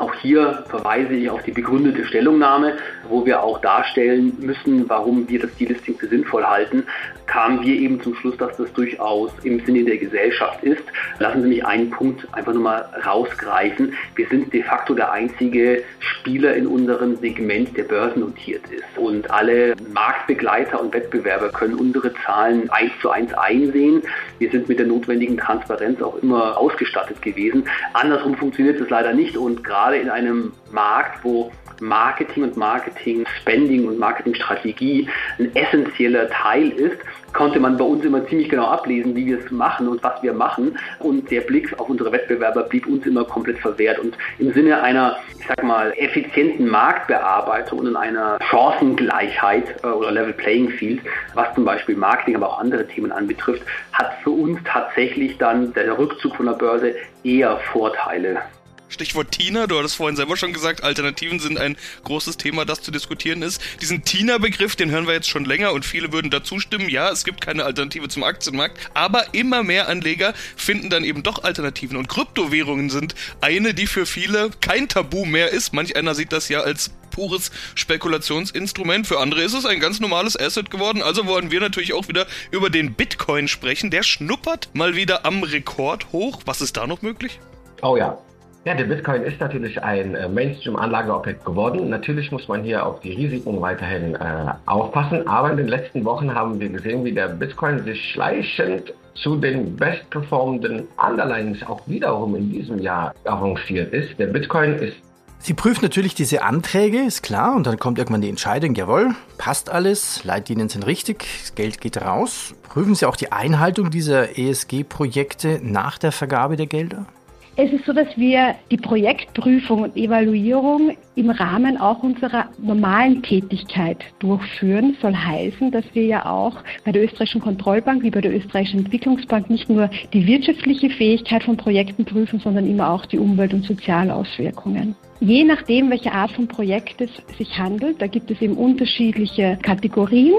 auch 0.00 0.14
hier 0.14 0.64
verweise 0.68 1.14
ich 1.14 1.30
auf 1.30 1.42
die 1.42 1.52
begründete 1.52 2.04
Stellungnahme, 2.04 2.76
wo 3.08 3.26
wir 3.26 3.42
auch 3.42 3.60
darstellen 3.60 4.36
müssen, 4.40 4.88
warum 4.88 5.28
wir 5.28 5.40
das 5.40 5.54
Delisting 5.56 5.98
für 5.98 6.08
sinnvoll 6.08 6.44
halten, 6.44 6.84
kamen 7.26 7.62
wir 7.62 7.74
eben 7.74 8.00
zum 8.02 8.14
Schluss, 8.16 8.36
dass 8.38 8.56
das 8.56 8.72
durchaus 8.72 9.30
im 9.44 9.64
Sinne 9.64 9.84
der 9.84 9.98
Gesellschaft 9.98 10.64
ist. 10.64 10.82
Lassen 11.20 11.42
Sie 11.42 11.48
mich 11.48 11.64
einen 11.64 11.90
Punkt 11.90 12.26
einfach 12.32 12.52
nur 12.52 12.62
mal 12.62 12.88
rausgreifen. 13.06 13.94
Wir 14.16 14.26
sind 14.28 14.52
de 14.52 14.64
facto 14.64 14.94
der 14.94 15.12
einzige 15.12 15.84
Spieler 16.00 16.56
in 16.56 16.66
unserem 16.66 17.16
Segment, 17.16 17.76
der 17.76 17.84
börsennotiert 17.84 18.62
ist. 18.70 18.98
Und 18.98 19.30
alle 19.30 19.76
Marktbegleiter 19.92 20.80
und 20.80 20.92
Wettbewerber 20.92 21.50
können 21.50 21.74
unsere 21.74 22.12
Zahlen 22.26 22.68
eins 22.70 22.92
zu 23.00 23.10
eins 23.10 23.32
einsehen. 23.34 24.02
Wir 24.38 24.50
sind 24.50 24.68
mit 24.68 24.80
der 24.80 24.86
notwendigen 24.86 25.36
Transparenz 25.36 26.02
auch 26.02 26.20
immer 26.22 26.58
ausgestattet 26.58 27.22
gewesen. 27.22 27.64
Andersrum 27.92 28.34
funktioniert 28.34 28.80
es 28.80 28.90
leider 28.90 29.12
nicht 29.12 29.36
und 29.36 29.62
gerade 29.62 29.89
in 29.96 30.10
einem 30.10 30.52
Markt, 30.72 31.24
wo 31.24 31.50
Marketing 31.80 32.44
und 32.44 32.56
Marketing, 32.56 33.24
Spending 33.40 33.88
und 33.88 33.98
Marketingstrategie 33.98 35.08
ein 35.38 35.54
essentieller 35.56 36.28
Teil 36.28 36.70
ist, 36.70 36.98
konnte 37.32 37.60
man 37.60 37.76
bei 37.76 37.84
uns 37.84 38.04
immer 38.04 38.26
ziemlich 38.26 38.48
genau 38.48 38.66
ablesen, 38.66 39.14
wie 39.14 39.26
wir 39.26 39.38
es 39.38 39.50
machen 39.50 39.88
und 39.88 40.02
was 40.02 40.22
wir 40.22 40.32
machen. 40.32 40.78
Und 40.98 41.30
der 41.30 41.42
Blick 41.42 41.78
auf 41.78 41.88
unsere 41.88 42.12
Wettbewerber 42.12 42.64
blieb 42.64 42.86
uns 42.86 43.06
immer 43.06 43.24
komplett 43.24 43.58
verwehrt. 43.58 43.98
Und 43.98 44.16
im 44.38 44.52
Sinne 44.52 44.82
einer, 44.82 45.16
ich 45.38 45.46
sag 45.46 45.62
mal, 45.62 45.92
effizienten 45.96 46.68
Marktbearbeitung 46.68 47.80
und 47.80 47.96
einer 47.96 48.38
Chancengleichheit 48.50 49.82
äh, 49.82 49.86
oder 49.86 50.10
Level 50.10 50.32
Playing 50.32 50.70
Field, 50.70 51.00
was 51.34 51.54
zum 51.54 51.64
Beispiel 51.64 51.96
Marketing, 51.96 52.36
aber 52.36 52.48
auch 52.48 52.58
andere 52.58 52.86
Themen 52.86 53.12
anbetrifft, 53.12 53.62
hat 53.92 54.14
für 54.22 54.30
uns 54.30 54.58
tatsächlich 54.64 55.38
dann 55.38 55.72
der 55.72 55.98
Rückzug 55.98 56.36
von 56.36 56.46
der 56.46 56.54
Börse 56.54 56.94
eher 57.22 57.58
Vorteile. 57.72 58.42
Stichwort 58.90 59.30
Tina, 59.30 59.66
du 59.66 59.78
hattest 59.78 59.96
vorhin 59.96 60.16
selber 60.16 60.36
schon 60.36 60.52
gesagt, 60.52 60.82
Alternativen 60.82 61.38
sind 61.38 61.58
ein 61.58 61.76
großes 62.04 62.36
Thema, 62.36 62.64
das 62.64 62.82
zu 62.82 62.90
diskutieren 62.90 63.42
ist. 63.42 63.62
Diesen 63.80 64.04
Tina-Begriff, 64.04 64.76
den 64.76 64.90
hören 64.90 65.06
wir 65.06 65.14
jetzt 65.14 65.28
schon 65.28 65.44
länger 65.44 65.72
und 65.72 65.84
viele 65.86 66.12
würden 66.12 66.30
dazu 66.30 66.58
stimmen, 66.58 66.88
ja, 66.88 67.10
es 67.10 67.24
gibt 67.24 67.40
keine 67.40 67.64
Alternative 67.64 68.08
zum 68.08 68.24
Aktienmarkt, 68.24 68.78
aber 68.92 69.32
immer 69.32 69.62
mehr 69.62 69.88
Anleger 69.88 70.34
finden 70.56 70.90
dann 70.90 71.04
eben 71.04 71.22
doch 71.22 71.44
Alternativen 71.44 71.96
und 71.96 72.08
Kryptowährungen 72.08 72.90
sind 72.90 73.14
eine, 73.40 73.74
die 73.74 73.86
für 73.86 74.06
viele 74.06 74.50
kein 74.60 74.88
Tabu 74.88 75.24
mehr 75.24 75.50
ist. 75.50 75.72
Manch 75.72 75.96
einer 75.96 76.14
sieht 76.14 76.32
das 76.32 76.48
ja 76.48 76.60
als 76.60 76.90
pures 77.10 77.50
Spekulationsinstrument. 77.74 79.06
Für 79.06 79.18
andere 79.18 79.42
ist 79.42 79.54
es 79.54 79.66
ein 79.66 79.80
ganz 79.80 80.00
normales 80.00 80.38
Asset 80.38 80.70
geworden. 80.70 81.02
Also 81.02 81.26
wollen 81.26 81.50
wir 81.50 81.60
natürlich 81.60 81.92
auch 81.92 82.08
wieder 82.08 82.26
über 82.50 82.70
den 82.70 82.94
Bitcoin 82.94 83.48
sprechen. 83.48 83.90
Der 83.90 84.02
schnuppert 84.02 84.68
mal 84.72 84.96
wieder 84.96 85.24
am 85.26 85.42
Rekord 85.42 86.12
hoch. 86.12 86.42
Was 86.46 86.60
ist 86.60 86.76
da 86.76 86.86
noch 86.86 87.02
möglich? 87.02 87.40
Oh 87.82 87.96
ja, 87.96 88.18
ja, 88.64 88.74
der 88.74 88.84
Bitcoin 88.84 89.22
ist 89.22 89.40
natürlich 89.40 89.82
ein 89.82 90.14
äh, 90.14 90.28
Mainstream-Anlageobjekt 90.28 91.44
geworden. 91.46 91.88
Natürlich 91.88 92.30
muss 92.30 92.46
man 92.46 92.62
hier 92.62 92.84
auf 92.84 93.00
die 93.00 93.12
Risiken 93.12 93.58
weiterhin 93.60 94.14
äh, 94.14 94.52
aufpassen, 94.66 95.26
aber 95.26 95.52
in 95.52 95.56
den 95.56 95.68
letzten 95.68 96.04
Wochen 96.04 96.34
haben 96.34 96.60
wir 96.60 96.68
gesehen, 96.68 97.04
wie 97.04 97.12
der 97.12 97.28
Bitcoin 97.28 97.82
sich 97.84 98.12
schleichend 98.12 98.92
zu 99.14 99.36
den 99.36 99.76
bestperformenden 99.76 100.86
Underlines 101.02 101.66
auch 101.66 101.80
wiederum 101.86 102.36
in 102.36 102.50
diesem 102.50 102.78
Jahr 102.78 103.14
arrangiert 103.24 103.94
ist. 103.94 104.18
Der 104.18 104.26
Bitcoin 104.26 104.74
ist 104.74 104.96
Sie 105.42 105.54
prüft 105.54 105.80
natürlich 105.80 106.14
diese 106.14 106.42
Anträge, 106.42 107.00
ist 107.00 107.22
klar, 107.22 107.56
und 107.56 107.66
dann 107.66 107.78
kommt 107.78 107.96
irgendwann 107.96 108.20
die 108.20 108.28
Entscheidung, 108.28 108.74
jawohl, 108.74 109.14
passt 109.38 109.70
alles, 109.70 110.22
Leitlinien 110.22 110.68
sind 110.68 110.86
richtig, 110.86 111.26
das 111.40 111.54
Geld 111.54 111.80
geht 111.80 111.96
raus. 111.96 112.54
Prüfen 112.68 112.94
Sie 112.94 113.06
auch 113.06 113.16
die 113.16 113.32
Einhaltung 113.32 113.88
dieser 113.90 114.38
ESG-Projekte 114.38 115.60
nach 115.62 115.96
der 115.96 116.12
Vergabe 116.12 116.56
der 116.56 116.66
Gelder? 116.66 117.06
Es 117.56 117.72
ist 117.72 117.84
so, 117.84 117.92
dass 117.92 118.16
wir 118.16 118.54
die 118.70 118.76
Projektprüfung 118.76 119.82
und 119.82 119.96
Evaluierung 119.96 120.96
im 121.16 121.30
Rahmen 121.30 121.76
auch 121.76 122.02
unserer 122.02 122.46
normalen 122.58 123.22
Tätigkeit 123.22 123.98
durchführen. 124.20 124.96
Soll 125.02 125.14
heißen, 125.14 125.70
dass 125.70 125.84
wir 125.92 126.04
ja 126.04 126.26
auch 126.26 126.56
bei 126.84 126.92
der 126.92 127.04
österreichischen 127.04 127.40
Kontrollbank 127.40 128.02
wie 128.02 128.10
bei 128.10 128.20
der 128.20 128.34
österreichischen 128.34 128.80
Entwicklungsbank 128.80 129.50
nicht 129.50 129.68
nur 129.68 129.90
die 130.12 130.26
wirtschaftliche 130.26 130.90
Fähigkeit 130.90 131.42
von 131.42 131.56
Projekten 131.56 132.04
prüfen, 132.04 132.38
sondern 132.40 132.66
immer 132.66 132.90
auch 132.90 133.04
die 133.04 133.18
Umwelt- 133.18 133.52
und 133.52 133.64
Sozialauswirkungen. 133.64 134.94
Je 135.20 135.44
nachdem, 135.44 135.90
welche 135.90 136.12
Art 136.12 136.30
von 136.30 136.48
Projekt 136.48 137.00
es 137.02 137.10
sich 137.36 137.58
handelt, 137.58 138.00
da 138.00 138.06
gibt 138.06 138.30
es 138.30 138.40
eben 138.40 138.54
unterschiedliche 138.54 139.58
Kategorien. 139.60 140.32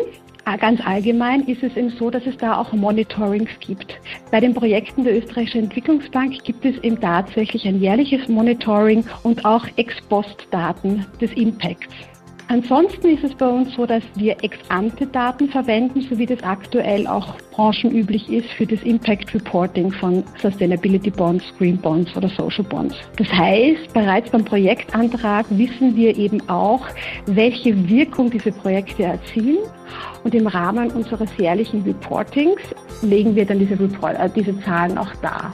Ah, 0.43 0.58
ganz 0.58 0.82
allgemein 0.84 1.41
ist 1.41 1.62
es 1.62 1.77
eben 1.77 1.91
so, 1.91 2.10
dass 2.10 2.25
es 2.25 2.36
da 2.38 2.58
auch 2.58 2.73
Monitorings 2.73 3.51
gibt. 3.60 3.93
Bei 4.32 4.39
den 4.39 4.56
Projekten 4.56 5.04
der 5.04 5.15
Österreichischen 5.17 5.65
Entwicklungsbank 5.65 6.43
gibt 6.43 6.65
es 6.65 6.77
eben 6.84 6.99
tatsächlich 6.99 7.67
ein 7.67 7.80
jährliches 7.80 8.27
Monitoring 8.27 9.06
und 9.21 9.45
auch 9.45 9.65
Ex-Post-Daten 9.75 11.06
des 11.21 11.32
Impacts. 11.34 11.93
Ansonsten 12.47 13.08
ist 13.08 13.23
es 13.23 13.34
bei 13.36 13.47
uns 13.47 13.73
so, 13.75 13.86
dass 13.86 14.04
wir 14.15 14.36
Ex-ante-Daten 14.43 15.47
verwenden, 15.47 16.01
so 16.01 16.17
wie 16.17 16.25
das 16.25 16.43
aktuell 16.43 17.08
auch 17.08 17.38
branchenüblich 17.51 18.27
ist 18.30 18.49
für 18.49 18.65
das 18.65 18.82
Impact 18.82 19.34
Reporting 19.34 19.89
von 19.91 20.23
Sustainability 20.41 21.12
Bonds, 21.12 21.45
Green 21.58 21.77
Bonds 21.77 22.13
oder 22.17 22.27
Social 22.27 22.65
Bonds. 22.65 22.95
Das 23.15 23.32
heißt, 23.32 23.93
bereits 23.93 24.32
beim 24.32 24.43
Projektantrag 24.43 25.45
wissen 25.51 25.95
wir 25.95 26.17
eben 26.17 26.41
auch, 26.49 26.86
welche 27.25 27.88
Wirkung 27.88 28.30
diese 28.30 28.51
Projekte 28.51 29.04
erzielen 29.04 29.60
und 30.24 30.36
im 30.36 30.48
Rahmen 30.48 30.92
unseres 30.92 31.30
jährlichen 31.38 31.84
Reportings 31.84 32.62
legen 33.02 33.36
wir 33.36 33.46
dann 33.46 33.60
diese, 33.60 33.80
Report, 33.80 34.18
äh, 34.18 34.30
diese 34.30 34.60
Zahlen 34.62 34.98
auch 34.98 35.14
dar. 35.22 35.54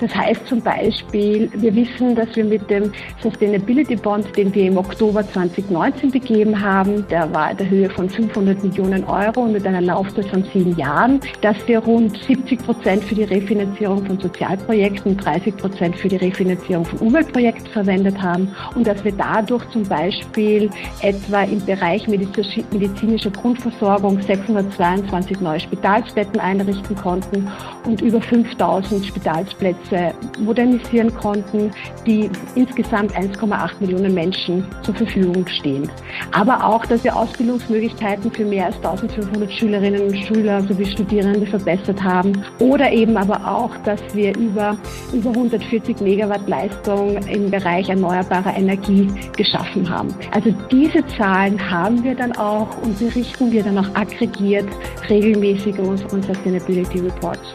Das 0.00 0.14
heißt 0.14 0.46
zum 0.46 0.60
Beispiel, 0.60 1.50
wir 1.54 1.74
wissen, 1.74 2.14
dass 2.14 2.34
wir 2.36 2.44
mit 2.44 2.68
dem 2.68 2.92
Sustainability 3.22 3.96
Bond, 3.96 4.36
den 4.36 4.54
wir 4.54 4.66
im 4.66 4.76
Oktober 4.76 5.26
2019 5.26 6.10
begeben 6.10 6.60
haben, 6.60 7.06
der 7.08 7.32
war 7.32 7.50
in 7.52 7.56
der 7.56 7.70
Höhe 7.70 7.88
von 7.88 8.08
500 8.10 8.62
Millionen 8.62 9.04
Euro 9.04 9.40
und 9.40 9.52
mit 9.52 9.66
einer 9.66 9.80
Laufzeit 9.80 10.26
von 10.26 10.44
sieben 10.52 10.76
Jahren, 10.76 11.20
dass 11.40 11.56
wir 11.66 11.78
rund 11.78 12.16
70 12.26 12.62
Prozent 12.64 13.04
für 13.04 13.14
die 13.14 13.24
Refinanzierung 13.24 14.04
von 14.04 14.20
Sozialprojekten 14.20 15.12
und 15.12 15.24
30 15.24 15.56
Prozent 15.56 15.96
für 15.96 16.08
die 16.08 16.16
Refinanzierung 16.16 16.84
von 16.84 16.98
Umweltprojekten 16.98 17.68
verwendet 17.68 18.20
haben 18.20 18.54
und 18.74 18.86
dass 18.86 19.02
wir 19.02 19.12
dadurch 19.12 19.66
zum 19.70 19.84
Beispiel 19.84 20.68
etwa 21.00 21.42
im 21.42 21.64
Bereich 21.64 22.06
medizinischer 22.06 23.30
Grundversorgung 23.30 24.20
622 24.20 25.40
neue 25.40 25.60
Spitalsbetten 25.60 26.38
einrichten 26.38 26.96
konnten 26.96 27.48
und 27.86 28.02
über 28.02 28.20
5000 28.20 29.06
Spitalsplätze 29.06 29.85
Plätze 29.86 30.14
modernisieren 30.38 31.14
konnten, 31.14 31.70
die 32.06 32.30
insgesamt 32.54 33.16
1,8 33.16 33.70
Millionen 33.80 34.14
Menschen 34.14 34.66
zur 34.82 34.94
Verfügung 34.94 35.46
stehen. 35.46 35.90
Aber 36.32 36.64
auch, 36.64 36.84
dass 36.86 37.04
wir 37.04 37.16
Ausbildungsmöglichkeiten 37.16 38.30
für 38.30 38.44
mehr 38.44 38.66
als 38.66 38.76
1500 38.76 39.50
Schülerinnen 39.52 40.02
und 40.02 40.16
Schüler 40.16 40.62
sowie 40.62 40.86
Studierende 40.86 41.46
verbessert 41.46 42.02
haben. 42.02 42.32
Oder 42.58 42.92
eben 42.92 43.16
aber 43.16 43.46
auch, 43.46 43.76
dass 43.84 44.00
wir 44.14 44.36
über, 44.36 44.76
über 45.12 45.30
140 45.30 46.00
Megawatt 46.00 46.46
Leistung 46.48 47.16
im 47.28 47.50
Bereich 47.50 47.88
erneuerbarer 47.88 48.56
Energie 48.56 49.08
geschaffen 49.36 49.88
haben. 49.88 50.14
Also 50.32 50.52
diese 50.70 51.04
Zahlen 51.18 51.58
haben 51.70 52.02
wir 52.04 52.14
dann 52.14 52.32
auch 52.32 52.68
und 52.82 52.98
berichten 52.98 53.52
wir 53.52 53.62
dann 53.62 53.78
auch 53.78 53.94
aggregiert 53.94 54.68
regelmäßig 55.08 55.78
in 55.78 55.86
unseren 55.86 56.22
Sustainability 56.22 57.00
Reports. 57.00 57.54